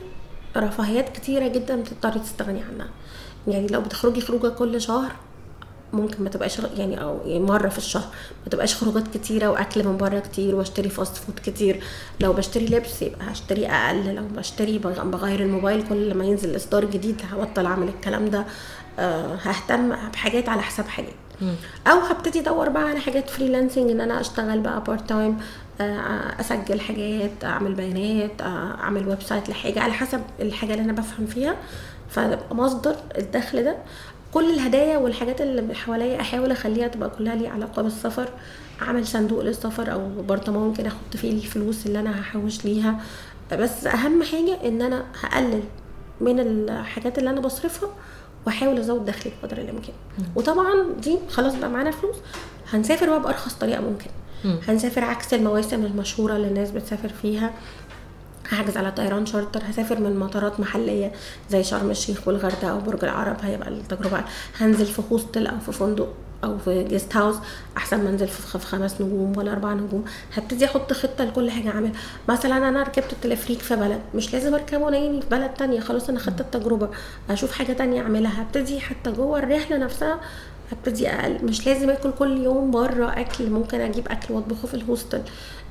[0.56, 2.88] رفاهيات كتيرة جدا بتضطري تستغني عنها.
[3.48, 5.12] يعني لو بتخرجي خروجة كل شهر
[5.92, 8.08] ممكن ما تبقاش يعني أو يعني مرة في الشهر
[8.44, 11.80] ما تبقاش خروجات كتيرة وأكل من بره كتير وأشتري fast food كتير.
[12.20, 16.84] لو بشتري لبس يبقى هشتري أقل لو بشتري بغ- بغير الموبايل كل ما ينزل إصدار
[16.84, 18.44] جديد هبطل أعمل الكلام ده.
[18.98, 21.14] ههتم بحاجات على حساب حاجات.
[21.86, 25.38] أو هبتدي أدور بقى على حاجات freelancing إن أنا أشتغل بقى part time
[26.40, 31.56] أسجل حاجات أعمل بيانات آه، أعمل website لحاجة على حسب الحاجة اللي أنا بفهم فيها.
[32.10, 33.76] فيبقى مصدر الدخل ده
[34.34, 38.28] كل الهدايا والحاجات اللي حواليا أحاول أخليها تبقى كلها ليها علاقة بالسفر.
[38.82, 43.00] أعمل صندوق للسفر أو برطمان كده أحط فيه الفلوس اللي أنا هحوش ليها.
[43.52, 45.62] بس أهم حاجة إن أنا هقلل
[46.20, 47.88] من الحاجات اللي أنا بصرفها
[48.46, 49.94] وأحاول أزود دخلي بقدر الإمكان.
[50.36, 52.16] وطبعا دي خلاص بقى معانا فلوس.
[52.72, 54.10] هنسافر بقى بأرخص طريقة ممكن.
[54.44, 54.58] مم.
[54.68, 57.50] هنسافر عكس المواسم المشهورة اللي الناس بتسافر فيها.
[58.48, 61.12] هحجز على طيران شارتر هسافر من مطارات محلية
[61.50, 63.36] زي شرم الشيخ والغردقة وبرج العرب.
[63.42, 64.24] هيبقى التجربة.
[64.58, 66.08] هنزل في hostel أو في فندق.
[66.46, 67.36] أو في guest house
[67.76, 70.04] أحسن ما انزل في خمس نجوم ولا أربع نجوم.
[70.34, 71.92] هبتدي أحط خطة لكل حاجة أعملها.
[72.28, 75.80] مثلا أنا ركبت التلفريك في بلد مش لازم أركبه نيمي في بلد تانية.
[75.80, 76.88] خلاص أنا خدت التجربة.
[77.30, 78.42] أشوف حاجة تانية أعملها.
[78.42, 80.20] هبتدي حتى جوه الرحلة نفسها
[80.72, 81.44] هبتدي أقل.
[81.44, 83.50] مش لازم آكل كل يوم بره أكل.
[83.50, 85.20] ممكن أجيب أكل وأطبخه في ال hostel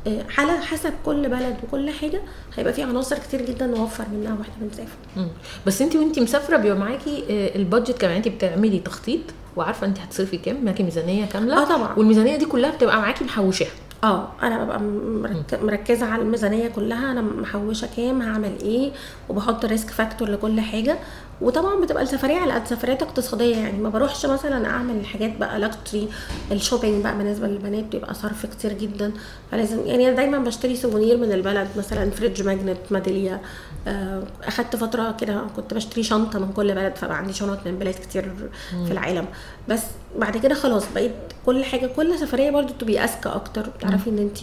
[0.08, 2.22] آه، على حسب كل بلد وكل حاجة.
[2.56, 5.28] هيبقى في عناصر كتير جدا نوفر منها وإحنا بنسافر.
[5.68, 8.16] بس انت وانت مسافرة بيبقى معاكي آه، ال budget كمان.
[8.16, 9.22] انت بتعملي تخطيط؟
[9.56, 11.62] وعارفة انت هتصرفي كام معاكي ميزانية كاملة.
[11.62, 11.94] آه طبعا.
[11.98, 13.70] والميزانية دي كلها بتبقى معاكي محوشاها.
[14.04, 18.92] آه أنا ببقى مرك- مركزة على الميزانية كلها أنا محوشة كام هعمل إيه
[19.30, 20.98] وبحط risk factor لكل حاجة.
[21.42, 26.10] وطبعا بتبقى السفرية على قد سفريات اقتصادية يعني ما بروحش مثلا أعمل حاجات بقى luxury
[26.52, 29.12] ال shopping بقى بالنسبة للبنات بيبقى صرف كتير جدا.
[29.52, 33.42] فلازم يعني أنا دايما بشتري souvenir من البلد مثلا fridge magnet ميدالية.
[33.88, 37.94] آه، أخدت فترة كده كنت بشتري شنطة من كل بلد فبقى عندي شنط من بلاد
[37.94, 38.32] كتير
[38.86, 39.26] في العالم.
[39.70, 39.82] بس
[40.20, 41.12] بعد كده خلاص بقيت
[41.46, 43.66] كل حاجة كل سفرية برضو تبقي أذكى أكتر.
[43.82, 44.38] تعرفي إن انت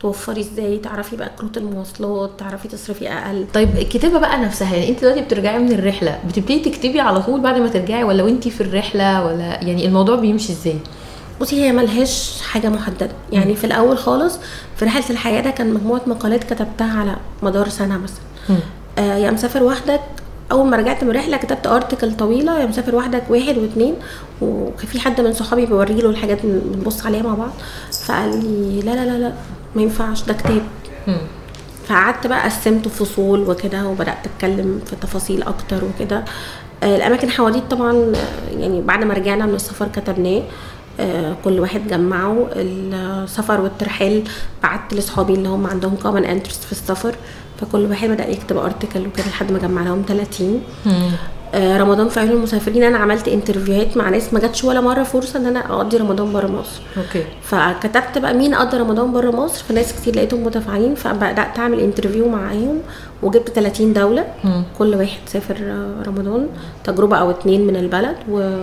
[0.00, 3.46] توفري إزاي تعرفي بقى كروت المواصلات تعرفي تصرفي أقل.
[3.54, 7.58] طيب الكتابة بقى نفسها يعني انت دلوقتي بترجعي من الرحلة بتبتدي تكتبي على طول بعد
[7.58, 10.78] ما ترجعي ولا وانت في الرحلة ولا يعني الموضوع بيمشي إزاي؟
[11.40, 13.10] بصي هي ملهاش حاجة محددة.
[13.32, 14.38] يعني في الأول خالص
[14.76, 18.58] في رحلة الحياة ده كان مجموعة مقالات كتبتها على مدار سنة مثلا.
[18.98, 20.00] آه يا مسافر وحدك
[20.52, 23.94] أول ما رجعت من الرحله كتبت ارتكل طويلة يا مسافر وحدك واحد واثنين
[24.40, 27.50] وكان في حد من صحابي بوري له الحاجات بنبص عليها مع بعض
[28.06, 29.32] فقال لي لا لا لا لا
[29.76, 30.62] ما ينفعش ده كتاب.
[31.86, 36.24] فقعدت بقى قسمته فصول وكده وبدأت أتكلم في تفاصيل أكتر وكده.
[36.82, 38.12] آه، الأماكن حواديت طبعا
[38.58, 40.42] يعني بعد ما رجعنا من السفر كتبناه.
[41.00, 42.46] آه، كل واحد جمعه.
[42.56, 44.22] السفر والترحال
[44.62, 47.14] بعت لاصحابي اللي هم عندهم common interest في السفر.
[47.60, 50.92] فكل واحد بدأ يكتب article وكده لحد ما جمع لهم 30 مم.
[50.92, 51.10] آه،
[51.54, 55.46] رمضان في عيون المسافرين أنا عملت interviewهات مع ناس ما جاتش ولا مرة فرصة إن
[55.46, 56.80] أنا أقضي رمضان بره مصر.
[56.96, 57.24] okay.
[57.42, 62.78] فكتبت بقى مين قضى رمضان بره مصر فناس كتير لقيتهم متفاعلين فبدأت أعمل interview معاهم
[63.22, 64.24] وجبت 30 دولة.
[64.44, 64.62] مم.
[64.78, 66.48] كل واحد سافر آه، رمضان
[66.84, 68.16] تجربة أو اتنين من البلد.
[68.30, 68.58] و...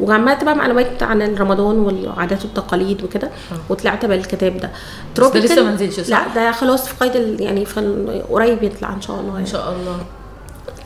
[0.00, 3.30] وجمعت بقى معلومات عن رمضان والعادات والتقاليد وكده.
[3.68, 4.70] وطلعت بالكتاب ده.
[5.16, 7.40] ده لسه ما نزلش، صح؟ لا ده خلاص في قيد ال...
[7.42, 9.46] يعني في ال- قريب يطلع إن شاء الله إن يعني.
[9.46, 9.96] شاء الله.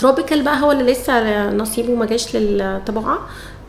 [0.01, 3.19] tropical بقى هو اللي لسه نصيبه ما جاش للطباعة.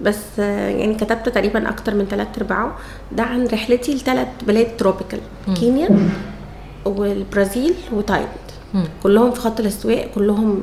[0.01, 2.77] بس آه، يعني كتبت تقريبا أكتر من ثلاث أرباعه.
[3.11, 5.19] ده عن رحلتي لثلاث بلاد tropical
[5.59, 5.89] كينيا
[6.85, 8.50] والبرازيل وتايلاند.
[8.73, 8.83] مم.
[9.03, 10.59] كلهم في خط الاستواء كلهم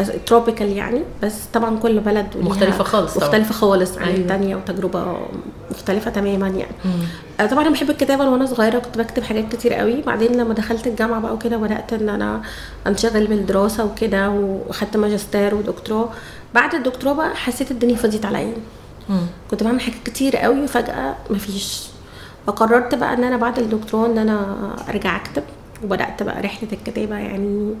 [0.00, 3.26] بس تروبيكال يعني بس طبعا كل بلد مختلفة خالص طبعاً.
[3.28, 4.16] مختلفة خالص عن أيوة.
[4.18, 5.16] التانية وتجربة
[5.70, 6.90] مختلفة تماما يعني مم.
[7.40, 10.86] آه، طبعا أنا بحب الكتابة وأنا صغيرة كنت بكتب حاجات كتير قوي بعدين لما دخلت
[10.86, 12.42] الجامعة بقى وكده بدأت إن أنا
[12.86, 16.08] أنشغل بالدراسة وكده وأخدت ماجستير ودكتوراه
[16.54, 18.54] بعد الدكتوراه بقى حسيت الدنيا فضيت عليا.
[19.50, 21.82] كنت بعمل حاجات كتير قوي وفجأة مفيش
[22.46, 24.56] فقررت بقى إن أنا بعد الدكتوراه إن أنا
[24.88, 25.42] أرجع أكتب
[25.84, 27.74] وبدأت بقى رحلة الكتابة يعني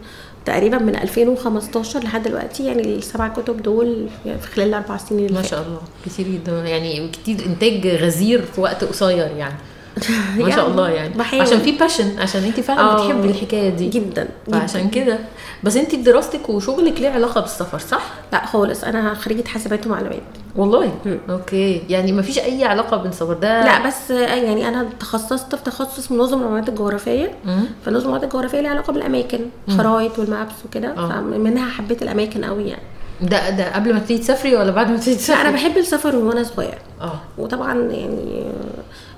[0.44, 2.66] تقريبا من 2015 لحد دلوقتي.
[2.66, 5.42] يعني السبع كتب دول في خلال الأربع سنين اللي ما.
[5.46, 5.80] شاء الله.
[6.06, 6.52] كتير جدا.
[6.68, 9.54] يعني كتير إنتاج غزير في وقت قصير يعني.
[10.38, 11.14] ما شاء يعني الله يعني.
[11.14, 11.42] بحاول.
[11.42, 13.88] عشان في passion عشان انت فعلا آه، بتحبي الحكاية دي.
[13.88, 15.18] جدا فعشان كده.
[15.64, 20.22] بس انت دراستك وشغلك ليه علاقة بالسفر صح؟ لا خالص أنا خريجة حاسبات ومعلومات.
[20.56, 21.18] والله؟ مم.
[21.30, 21.82] okay.
[21.88, 26.12] يعني ما فيش أي علاقة بين السفر ده؟ لا بس يعني أنا تخصصت في تخصص
[26.12, 27.32] من نظم المعلومات الجغرافية.
[27.44, 29.40] فنظم المعلومات الجغرافية ليها علاقة بالأماكن
[29.78, 30.88] خرايط والمابس وكده.
[30.96, 31.08] آه.
[31.08, 32.82] فمنها حبيت الأماكن قوي يعني.
[33.20, 36.16] ده ده قبل ما تيجي تسافري ولا بعد ما تيجي لا تسافري أنا بحب السفر
[36.16, 36.78] وأنا صغيرة.
[37.00, 37.20] آه.
[37.38, 38.44] وطبعا يعني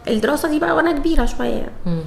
[0.08, 1.48] الدراسة دي بقى وأنا كبيرة شوية.
[1.48, 2.02] يعني.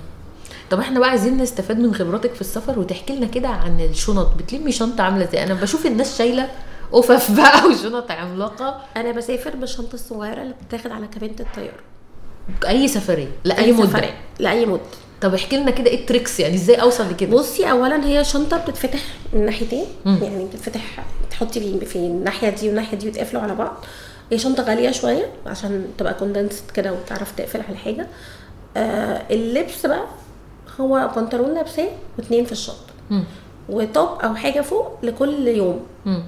[0.71, 4.27] طب إحنا بقى عايزين نستفاد من خبراتك في السفر وتحكي لنا كده عن الشنط.
[4.37, 6.47] بتلمي شنطة عاملة إزاي؟ أنا بشوف الناس شايلة
[6.91, 8.81] قفف بقى وشنط عملاقة.
[8.97, 11.79] أنا بسافر بالشنطة الصغيرة اللي بتتاخد على كابينه الطيارة.
[12.67, 14.13] أي سفرية؟ لأي مدة؟ سفرية.
[14.39, 14.81] لأي مدة.
[15.21, 18.57] طب احكي لنا كده إيه ال tricks يعني؟ إزاي أوصل لكده؟ بصي اولا هي شنطة
[18.57, 18.99] بتتفتح
[19.33, 19.85] من ناحيتين.
[20.05, 23.73] يعني بتتفتح تحطي في في الناحية دي والناحية دي وتقفلوا على بعض.
[24.31, 28.07] هي شنطة غالية شوية عشان تبقى condensed كده وتعرف تقفل على حاجة
[28.77, 30.05] آه اللبس بقى
[30.79, 32.91] هو بنطلون لابساه واتنين في الشنطة.
[33.69, 36.23] و top أو حاجة فوق لكل يوم مم.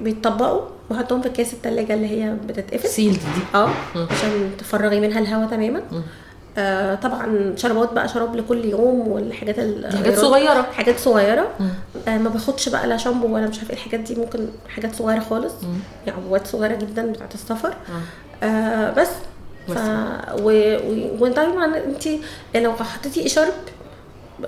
[0.00, 0.60] بيتطبقوا
[0.90, 3.70] وحطهم في كيس التلاجة اللي هي بتتقفل sealed دي آه.
[4.10, 6.02] عشان تفرغي منها الهواء تماما مم.
[6.58, 9.56] آه طبعا شربات بقى شراب لكل يوم والحاجات
[9.94, 11.48] حاجات صغيرة حاجات صغيرة.
[12.08, 15.20] آه ما باخدش بقى لا شامبو ولا مش عارفة إيه الحاجات دي ممكن حاجات صغيرة
[15.20, 15.78] خالص مم.
[16.06, 17.68] يعني عبوات صغيرة جدا بتاعت السفر
[18.42, 18.46] آه.
[18.46, 19.08] آه بس
[19.68, 19.78] ف.
[20.40, 20.76] و...
[20.76, 21.16] و...
[21.24, 22.08] وطبعا انت
[22.54, 23.52] لو حطيتي اشارب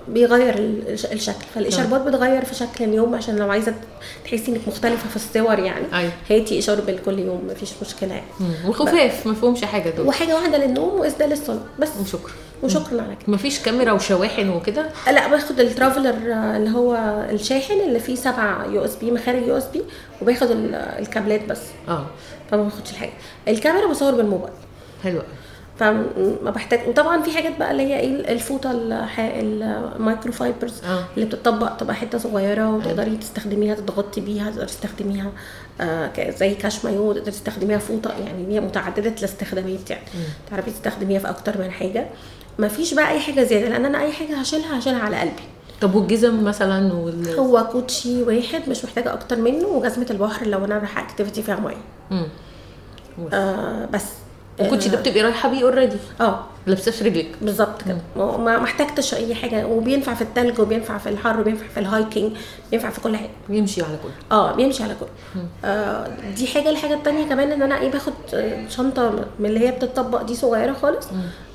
[0.08, 1.44] بيغير ال- الش- الشكل.
[1.54, 3.74] فالإشاربات بتغير في شكل اليوم عشان لو عايزة
[4.24, 6.12] تحسي إنك مختلفة في الصور يعني أيوه.
[6.30, 8.10] هاتي اشارب لكل يوم مفيش مشكلة.
[8.14, 8.26] يعني.
[8.68, 10.06] وخفاف ما فيهمش حاجة دول.
[10.06, 11.88] وحاجة واحدة للنوم واسدال للصلاة بس.
[12.00, 12.32] وشكرا.
[12.62, 13.32] وشكرا على كده.
[13.34, 16.94] مفيش كاميرا وشواحن وكده؟ لا باخد ال traveler آه، اللي هو
[17.30, 19.82] الشاحن اللي فيه سبع USB مخارج USB
[20.22, 21.60] وباخد ال- الكابلات بس.
[21.88, 22.06] آه.
[22.50, 23.12] فما باخدش الحاجة.
[23.48, 24.52] الكاميرا بصور بالموبايل.
[25.04, 25.28] حلو قوي
[25.82, 28.70] فما بحتاج وطبعا في حاجات بقى اللي هي إيه الفوطة
[29.18, 31.04] ال micro fibers آه.
[31.16, 35.30] اللي بتطبق تبقى حتة صغيرة وتقدري تستخدميها تضغطي بيها تقدري تستخدميها
[35.80, 40.02] آه زي كاش مايو تقدري تستخدميها فوطة يعني هي متعددة الاستخدامات يعني.
[40.50, 42.06] تعرفي تستخدميها في أكتر من حاجة.
[42.58, 45.42] ما فيش بقى أي حاجة زيادة لأن أنا أي حاجة هشيلها هشيلها على قلبي.
[45.80, 50.78] طب والجزم مثلا وال هو كوتشي واحد مش محتاجة أكتر منه وجزمة البحر لو أنا
[50.78, 52.26] رايحة activity فيها مية.
[53.32, 54.04] آه بس.
[54.60, 56.44] الكوتشي ده بتبقي رايحه بيه already آه.
[56.66, 57.28] لابساه في رجلك.
[57.42, 57.98] بالظبط كده.
[58.16, 59.66] ما احتجتش أي حاجة.
[59.66, 62.32] وبينفع في التلج وبينفع في الحر وبينفع في ال hiking
[62.70, 63.30] بينفع في كل حاجة.
[63.48, 65.08] يمشي على كله آه بيمشي على كله
[65.64, 66.70] آه دي حاجة.
[66.70, 70.72] الحاجة التانية كمان إن أنا إيه باخد آه، شنطة من اللي هي بتطبق دي صغيرة
[70.72, 71.06] خالص.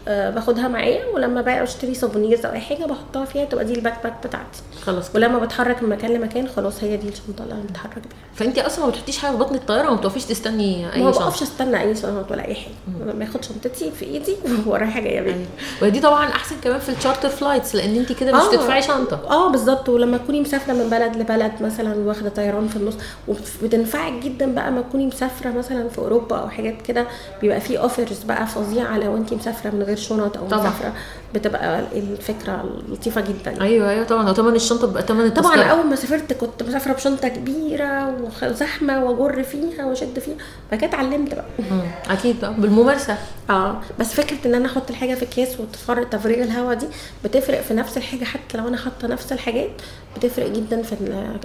[0.08, 4.04] آه باخدها معايا ولما بقى اشتري souvenirs أو أي حاجة بحطها فيها تبقى دي ال
[4.04, 4.60] backpack بتاعتي.
[4.86, 5.15] خلاص.
[5.15, 8.17] ولما بتحرك من مكان لمكان خلاص هي دي الشنطة اللي أنا بتحرك بيها.
[8.36, 11.43] فانت أصلا ما بتحطيش حاجة في بطن الطيارة وما بتقفيش تستني ما اي بقفش شنطه
[11.43, 12.74] استنى أي شنط ولا أي حاجة.
[13.13, 14.36] باخد شنطتي في إيدي
[14.67, 15.46] ورايحة جاية بيها أيوة.
[15.82, 18.52] ودي طبعا أحسن كمان في ال charter flights لأن انت كده مش آه.
[18.52, 19.20] تدفعي شنطة.
[19.30, 19.89] آه بالظبط.
[19.89, 22.93] ولما تكوني مسافرة من بلد لبلد مثلا واخدة طيران في النص
[23.28, 27.08] وبتنفعك جدا بقى ما تكوني مسافرة مثلا في أوروبا أو حاجات كده
[27.41, 30.60] بيبقى في اوفرز بقى فظيعة لو انت مسافرة من غير شنط أو طبعا.
[30.62, 30.94] مسافره
[31.34, 33.62] بتبقى الفكرة لطيفة جدا.
[33.62, 34.30] أيوه أيوه طبعا.
[34.30, 39.86] وثمن الشنطة بيبقى ثمن طبعا أول ما سافرت كنت مسافرة بشنطة كبيرة وزحمه وأجر فيها
[39.86, 40.36] وأشد فيها.
[40.72, 41.46] بعد كده اتعلمت بقى.
[42.10, 43.18] أكيد بقى بالممارسة.
[43.50, 46.88] آه بس فكرة إن أنا أحط الحاجة في أكياس وتفرق تفريغ الهواء دي
[47.24, 48.24] بتفرق في نفس الحاجة.
[48.24, 49.70] حتى لو أنا حاطة نفس الحاجات
[50.18, 50.96] بتفرق جدا في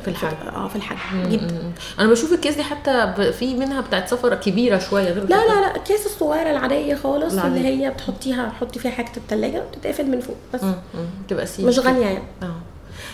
[0.02, 0.36] في الحجم.
[0.54, 1.28] آه في الحجم.
[1.28, 1.72] جدا.
[1.98, 5.12] أنا بشوف الكيس دي حتى في منها بتاعت سفر كبيرة شوية.
[5.12, 5.36] غير لا.
[5.36, 7.34] لا لا الكيس الصغيرة العادية خالص.
[7.34, 9.62] اللي هي بتحطيها بتحطي فيها حاجة التلاجة.
[9.76, 10.60] وتتقفل من فوق بس.
[11.28, 12.22] تبقى sealed مش غالية يعني.
[12.42, 12.54] آه.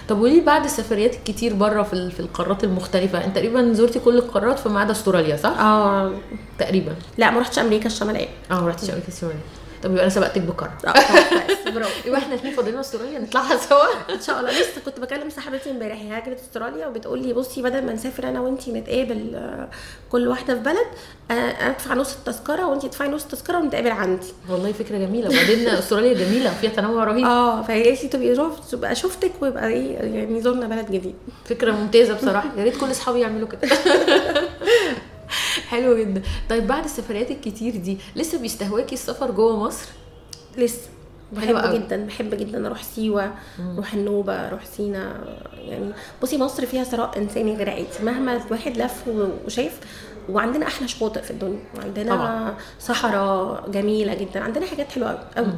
[0.08, 4.58] طب وليه بعد السفريات الكتير بره في في القارات المختلفة انت تقريبا زرتي كل القارات
[4.58, 6.12] فما عدا استراليا صح؟ آه.
[6.58, 6.94] تقريبا.
[7.18, 8.28] لا ما رحتش أمريكا الشمالية.
[8.50, 9.40] آه ما رحتيش أمريكا الشمالية.
[9.82, 10.42] طب يبقى أنا سبقتك
[10.86, 10.92] آه
[11.30, 12.08] كويس، برافو.
[12.08, 14.14] يبقى إحنا الاثنين فاضلين أستراليا نطلعها سوا.
[14.14, 14.50] إن شاء الله.
[14.50, 18.40] لسه كنت بكلم صاحبتي امبارح هي هاجرت أستراليا وبتقول لي بصي بدل ما نسافر أنا
[18.40, 19.68] وأنتي نتقابل آه،
[20.12, 20.86] كل واحدة في بلد
[21.30, 24.26] آه، أنا أدفع نص التذكرة وأنتي تدفعي نص التذكرة ونتقابل عندي.
[24.48, 25.28] والله فكرة جميلة.
[25.28, 27.24] وبعدين أستراليا جميلة وفيها تنوع رهيب.
[27.26, 28.34] آه فهي قالت لي تبقي
[28.70, 31.14] تبقى شفتك ويبقى إيه يعني زرنا بلد جديد.
[31.44, 32.48] فكرة ممتازة بصراحة.
[32.56, 33.68] يا ريت كل أصحابي يعملوا كده.
[35.70, 36.22] حلو جدا.
[36.50, 39.88] طيب بعد السفريات الكتير دي لسه بيستهواكي السفر جوه مصر؟
[40.56, 40.88] لسه.
[41.32, 41.74] بحب.
[41.74, 43.34] جدا بحب جدا أروح سيوة
[43.74, 45.24] أروح النوبة أروح سينا.
[45.58, 45.92] يعني
[46.22, 47.86] بصي مصر فيها ثراء إنساني غير عادي.
[48.02, 49.04] مهما الواحد لف
[49.46, 49.80] وشاف
[50.28, 51.58] وعندنا أحلى شواطئ في الدنيا.
[51.76, 52.54] وعندنا.
[52.80, 54.40] صحراء جميلة جدا.
[54.40, 55.52] عندنا حاجات حلوة قوي قوي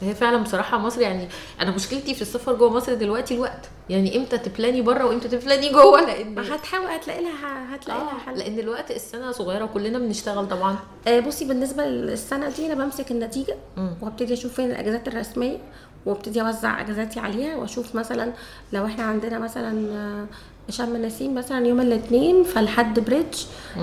[0.00, 1.28] هي فعلا بصراحة مصر يعني
[1.60, 3.68] أنا مشكلتي في السفر جوه مصر دلوقتي الوقت.
[3.88, 8.38] يعني إمتى تبلاني بره وإمتى تبلاني جوه؟ لأن هتحاول هتلاقي لها هتلاقي لها آه حل.
[8.38, 10.76] لأن الوقت السنة صغيرة وكلنا بنشتغل طبعا.
[11.08, 13.56] آه، بصي بالنسبة للسنة دي أنا بمسك النتيجة.
[14.02, 15.58] وابتدي أشوف فين الأجازات الرسمية
[16.06, 18.32] وابتدي أوزع أجازاتي عليها وأشوف مثلا
[18.72, 20.26] لو إحنا عندنا مثلا آه،
[20.70, 23.38] شم النسيم مثلا يوم الاثنين فالحد بريدج.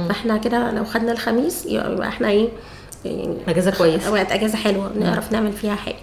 [0.08, 2.49] فإحنا كده لو خدنا الخميس يبقى إحنا إيه
[3.05, 5.95] يعني أجازة كويس وقت أجازة حلوة نعرف نعمل فيها حاجة.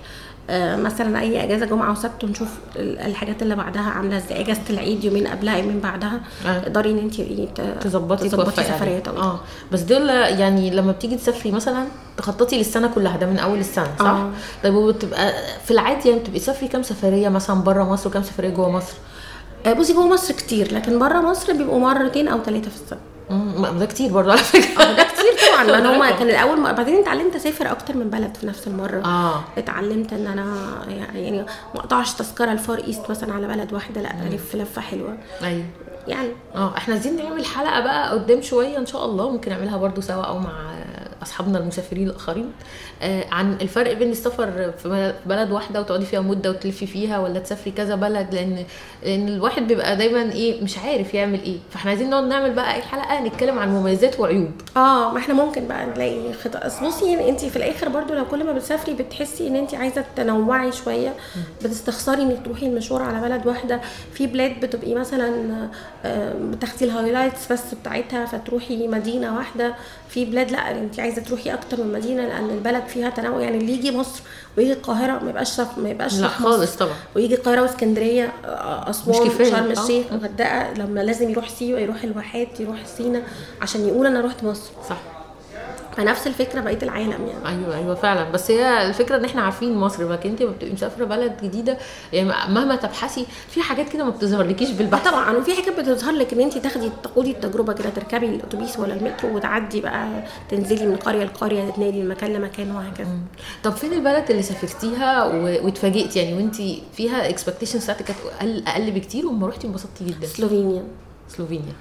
[0.50, 4.40] آه، مثلا أي أجازة جمعة وسبت ونشوف ال- الحاجات اللي بعدها عاملة إزاي.
[4.40, 6.20] إجازة العيد يومين قبلها يومين بعدها.
[6.46, 6.58] آه.
[6.58, 8.62] تقدري إن انت ت- تظبطي تظبطي
[9.08, 9.40] أو آه.
[9.72, 11.84] بس دول يعني لما بتيجي تسافري مثلا
[12.16, 14.30] تخططي للسنة كلها ده من أول السنة صح؟ آه.
[14.64, 15.32] طيب وبتبقى
[15.64, 18.94] في العادي يعني بتبقي تسافري كام سفرية مثلا بره مصر وكام سفرية جوه مصر؟
[19.66, 22.98] آه، بصي جوه مصر كتير لكن بره مصر بيبقوا مرتين أو ثلاثة في السنة.
[23.30, 24.84] مم، ده كتير برضه على فكرة.
[25.48, 26.18] طبعا هما رقم.
[26.18, 29.02] كان الأول م- بعدين اتعلمت أسافر أكتر من بلد في نفس المرة.
[29.04, 29.44] آه.
[29.58, 30.46] اتعلمت إن أنا
[30.88, 31.40] يعني
[31.74, 35.16] ما أقطعش تذكرة الفار ايست مثلا على بلد واحدة لأ ألف لفة حلوة.
[35.44, 35.64] أيوه.
[36.08, 36.28] يعني.
[36.54, 40.22] آه إحنا عايزين نعمل حلقة بقى قدام شوية إن شاء الله ممكن نعملها برضو سوا
[40.22, 40.52] أو مع
[41.22, 42.52] أصحابنا المسافرين الآخرين.
[43.02, 47.70] آه عن الفرق بين السفر في بلد واحدة وتقعدي فيها مدة وتلفي فيها ولا تسافري
[47.70, 48.64] كذا بلد لأن
[49.02, 51.56] لأن الواحد بيبقى دايما إيه مش عارف يعمل إيه.
[51.70, 54.50] فإحنا عايزين نقعد نعمل بقى أي حلقة نتكلم عن مميزات وعيوب.
[54.76, 56.86] آه ما إحنا ممكن بقى نلاقي خطأ.
[56.86, 60.72] بصي يعني انت في الآخر برضو لو كل ما بتسافري بتحسي إن انت عايزة تنوعي
[60.72, 61.14] شوية.
[61.64, 63.80] بتستخسري إنك تروحي المشوار على بلد واحدة.
[64.14, 65.32] في بلاد بتبقي مثلا
[66.04, 69.74] آه، بتاخدي ال highlights بس بتاعتها فتروحي مدينة واحدة.
[70.08, 73.72] في بلاد لأ انت عايزة تروحي أكتر من مدينة لأن البلد فيها تنوع يعني اللي
[73.72, 74.20] يجي مصر
[74.58, 76.28] ويجي القاهرة ما يبقاش شاف- ما يبقاش لا.
[76.28, 79.30] خالص طبعا ويجي القاهرة واسكندرية أسوان.
[79.50, 79.72] شرم آه.
[79.82, 83.22] الشيخ الغردقه لما لازم يروح سيوة يروح الواحات يروح سينا
[83.62, 85.00] عشان يقول أنا رحت مصر صح
[85.96, 87.46] فنفس الفكرة بقية العالم يعني.
[87.48, 88.30] أيوه أيوه فعلا.
[88.30, 91.78] بس هي الفكرة إن إحنا عارفين مصر لكن انت بتبقي مسافرة بلد جديدة
[92.12, 95.08] يعني مهما تبحثي في حاجات كده ما بتظهرلكيش بالبحث.
[95.08, 99.36] طبعا وفي حاجات بتظهر لك إن انت تاخدي تخوضي التجربة كده تركبي الأتوبيس ولا المترو
[99.36, 100.08] وتعدي بقى
[100.48, 103.08] تنزلي من قرية لقرية تنقلي من مكان لمكان وهكذا.
[103.64, 106.56] طب فين البلد اللي سافرتيها واتفاجئتي يعني وانت
[106.96, 110.82] فيها expectations بتاعتك كانت أقل أقل بكتير وما رحتي انبسطتي جدا؟ سلوفينيا.
[111.28, 111.72] سلوفينيا.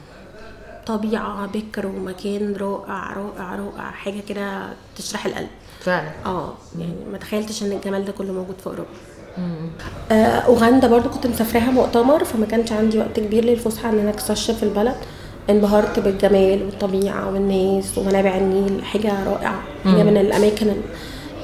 [0.98, 4.64] طبيعة بكر ومكان رائع رائع رائع حاجة كده
[4.98, 5.48] تشرح القلب.
[5.80, 6.08] فعلا.
[6.26, 8.90] آه يعني ما تخيلتش إن الجمال ده كله موجود في أوروبا.
[10.12, 14.64] آه أوغندا برضو كنت مسافراها مؤتمر فما كانش عندي وقت كبير للفسحة إن أنا استكشف
[14.64, 14.96] البلد.
[15.50, 20.82] انبهرت بالجمال والطبيعة والناس ومنابع النيل حاجة رائعة حاجة من الأماكن ال-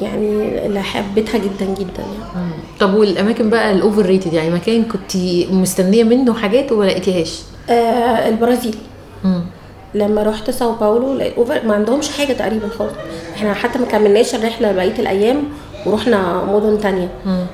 [0.01, 2.53] يعني اللي حبيتها جدا جدا يعني.
[2.79, 5.15] طب والأماكن بقى ال overrated يعني مكان كنت
[5.51, 8.75] مستنية منه حاجات وما لقيتيهاش؟ آه البرازيل.
[9.23, 9.41] مم.
[9.93, 11.13] لما رحت ساو باولو
[11.63, 12.93] ما عندهمش حاجة تقريبا خالص.
[13.36, 15.43] إحنا حتى ما كملناش الرحله بقية الأيام
[15.86, 17.10] ورحنا مدن تانية.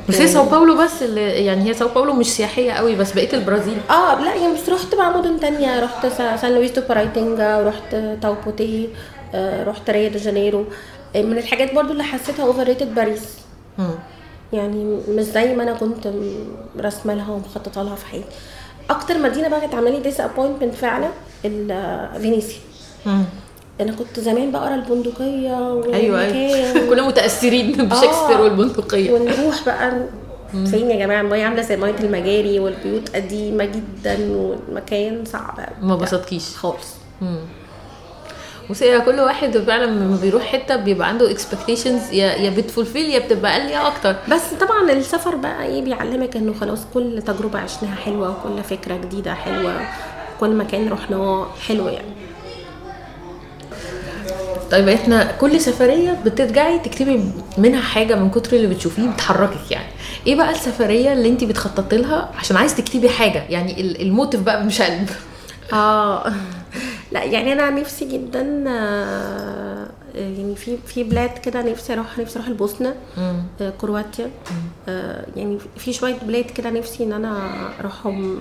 [0.09, 3.33] بس هي ساو باولو بس اللي يعني هي ساو باولو مش سياحية قوي بس بقية
[3.33, 3.77] البرازيل.
[3.89, 5.83] آه لا يعني بس رحت بقى مدن تانية.
[5.83, 8.89] رحت سا- سان لويس دو بارايتنجا ورحت تاو بوتي
[9.33, 10.65] آه رحت ريو دي جانيرو.
[11.15, 13.23] آه، من الحاجات برضو اللي حسيتها overrated باريس.
[13.77, 13.89] مم.
[14.53, 16.11] يعني مش زي ما أنا كنت
[16.79, 18.25] راسمة لها ومخططة لها في حياتي.
[18.89, 21.07] أكتر مدينة بقى كانت عاملة لي disappointment فعلا
[22.21, 22.59] فينيسيا.
[23.05, 23.23] مم.
[23.81, 26.73] أنا كنت زمان بقرأ البندقية أيوه أيوه.
[26.89, 28.41] كلنا متأثرين بشكسبير آه.
[28.41, 29.11] والبندقية.
[29.11, 29.93] ونروح بقى.
[30.51, 35.59] فين يا جماعة؟ المية عاملة زي مية المجاري والبيوت قديمة جدا والمكان صعب.
[35.81, 36.55] ما بسطكيش.
[36.55, 36.93] خالص.
[38.69, 43.19] بصي كل واحد فعلا لما بيروح حتة بيبقى عنده expectations يا يا بت fulfill يا
[43.19, 44.15] بتبقى أقل يا أكتر.
[44.31, 49.33] بس طبعا السفر بقى إيه بيعلمك إنه خلاص كل تجربة عشناها حلوة وكل فكرة جديدة
[49.33, 49.73] حلوة
[50.39, 52.07] كل مكان رحناه حلو يعني.
[54.71, 57.23] طيب إحنا كل سفرية بترجعي تكتبي
[57.57, 59.87] منها حاجة من كتر اللي بتشوفيه بتحركك يعني.
[60.27, 64.63] إيه بقى السفرية اللي انت بتخططي لها عشان عايز تكتبي حاجة؟ يعني ال- الموتيف بقى
[64.63, 65.09] مش قلب.
[65.73, 66.33] آه.
[67.13, 72.47] لا يعني أنا نفسي جدا آه، يعني في في بلاد كده نفسي أروح نفسي أروح
[72.47, 72.95] البوسنه
[73.61, 74.29] آه، كرواتيا.
[74.89, 77.37] آه، يعني في شوية بلاد كده نفسي إن أنا
[77.79, 78.39] أروحهم.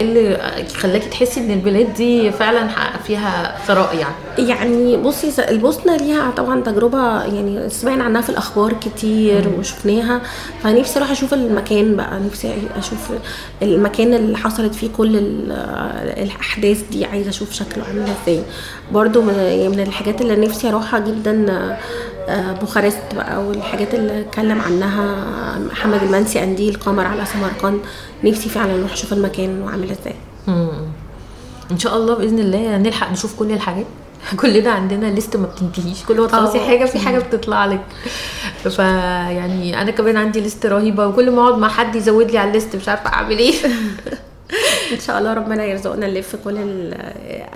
[0.00, 2.68] إيه اللي خلاكي تحسي إن البلاد دي فعلا
[3.06, 9.48] فيها ثراء يعني؟ يعني بصي البوسنة ليها طبعا تجربة يعني سمعنا عنها في الأخبار كتير
[9.58, 10.20] وشفناها.
[10.62, 12.20] فنفسي أروح أشوف المكان بقى.
[12.20, 13.12] نفسي أشوف
[13.62, 15.52] المكان اللي حصلت فيه كل ال-
[16.22, 17.04] الأحداث دي.
[17.04, 18.42] عايزة أشوف شكله عامل إزاي.
[18.92, 21.46] برضو من يعني من الحاجات اللي نفسي أروحها جدا
[22.28, 27.80] آه، بوخارست بقى والحاجات اللي اتكلم عنها محمد المنسي قنديل قمر على سمرقند.
[28.24, 30.14] نفسي فعلا أروح أشوف المكان وعامل إزاي.
[31.70, 33.86] إن شاء الله بإذن الله نلحق نشوف كل الحاجات.
[34.40, 36.04] كلنا عندنا ليست ما بتنتهيش.
[36.04, 36.66] كل ما تخلصي آه.
[36.66, 37.80] حاجة في حاجة بتطلع لك.
[38.70, 42.76] فيعني أنا كمان عندي ليست رهيبة وكل ما أقعد مع حد يزود لي على الليست
[42.76, 43.54] مش عارفة أعمل إيه.
[44.92, 46.56] إن شاء الله ربنا يرزقنا نلف كل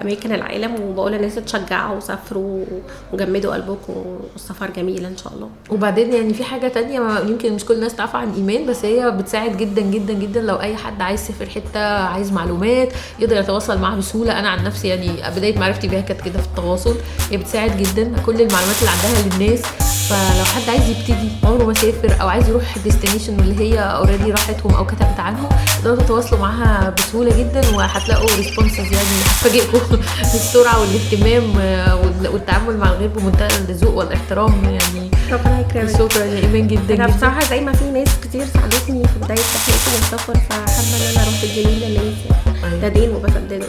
[0.00, 2.64] اماكن العالم وبقول للناس تشجعوا وسافروا
[3.12, 5.48] وجمدوا قلبكم والسفر جميل إن شاء الله.
[5.70, 9.56] وبعدين يعني في حاجة تانية يمكن مش كل الناس تعرف عن إيمان بس هي بتساعد
[9.56, 14.38] جدا جدا جدا لو أي حد عايز يسافر حتة عايز معلومات يقدر يتواصل معاها بسهولة.
[14.38, 16.94] أنا عن نفسي يعني بداية معرفتي بيها كانت كده في التواصل.
[17.30, 19.62] هي بتساعد جدا كل المعلومات اللي عندها للناس.
[20.10, 24.74] فلو حد عايز يبتدي عمره ما سافر أو عايز يروح destination اللي هي already راحتهم
[24.74, 25.48] أو كتبت عنهم
[25.78, 29.96] تقدروا تتواصلوا معاها بسهولة جدا وهتلاقوا responses يعني هتفاجئكم
[30.32, 35.10] بالسرعة والاهتمام آه، وال- والتعامل مع الغير بمنتهى الذوق والاحترام يعني.
[35.32, 35.98] ربنا يكرمك.
[35.98, 39.90] شكرا يا إيمان جدا أنا بصراحة زي ما في ناس كتير ساعدتني في بداية رحلتي
[39.96, 42.80] للسفر فحابة إن أنا أروح بالجميل للناس يعني أيوة.
[42.80, 43.66] ده دين وبسدده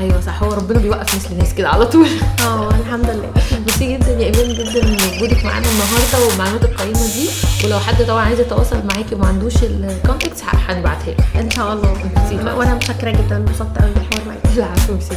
[0.00, 2.08] أيوه صح هو ربنا بيوقف مثل الناس كده على طول.
[2.44, 3.30] آه الحمد لله.
[3.66, 7.28] ميرسي جدا يا إيمان جدا وجودك معانا النهارده والمعلومات القيمه دي
[7.64, 12.56] ولو حد طبعا عايز يتواصل معاكي وما عندوش ال contacts هنبعتها له إن شاء الله.
[12.56, 14.58] وأنا متشكرة جدا انبسطت قوي بالحوار معاكي.
[14.58, 15.14] العفو ميرسي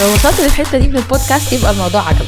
[0.00, 2.26] لو وصلت للحتة دي من البودكاست يبقى الموضوع عجبك.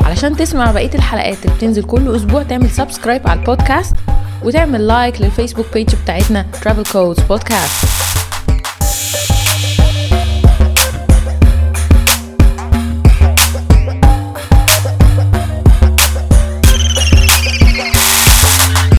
[0.00, 3.94] علشان تسمع بقية الحلقات اللي بتنزل كل أسبوع تعمل subscribe على البودكاست.
[4.44, 7.99] وتعمل like لل Facebook page بتاعتنا Travel Codes Podcast.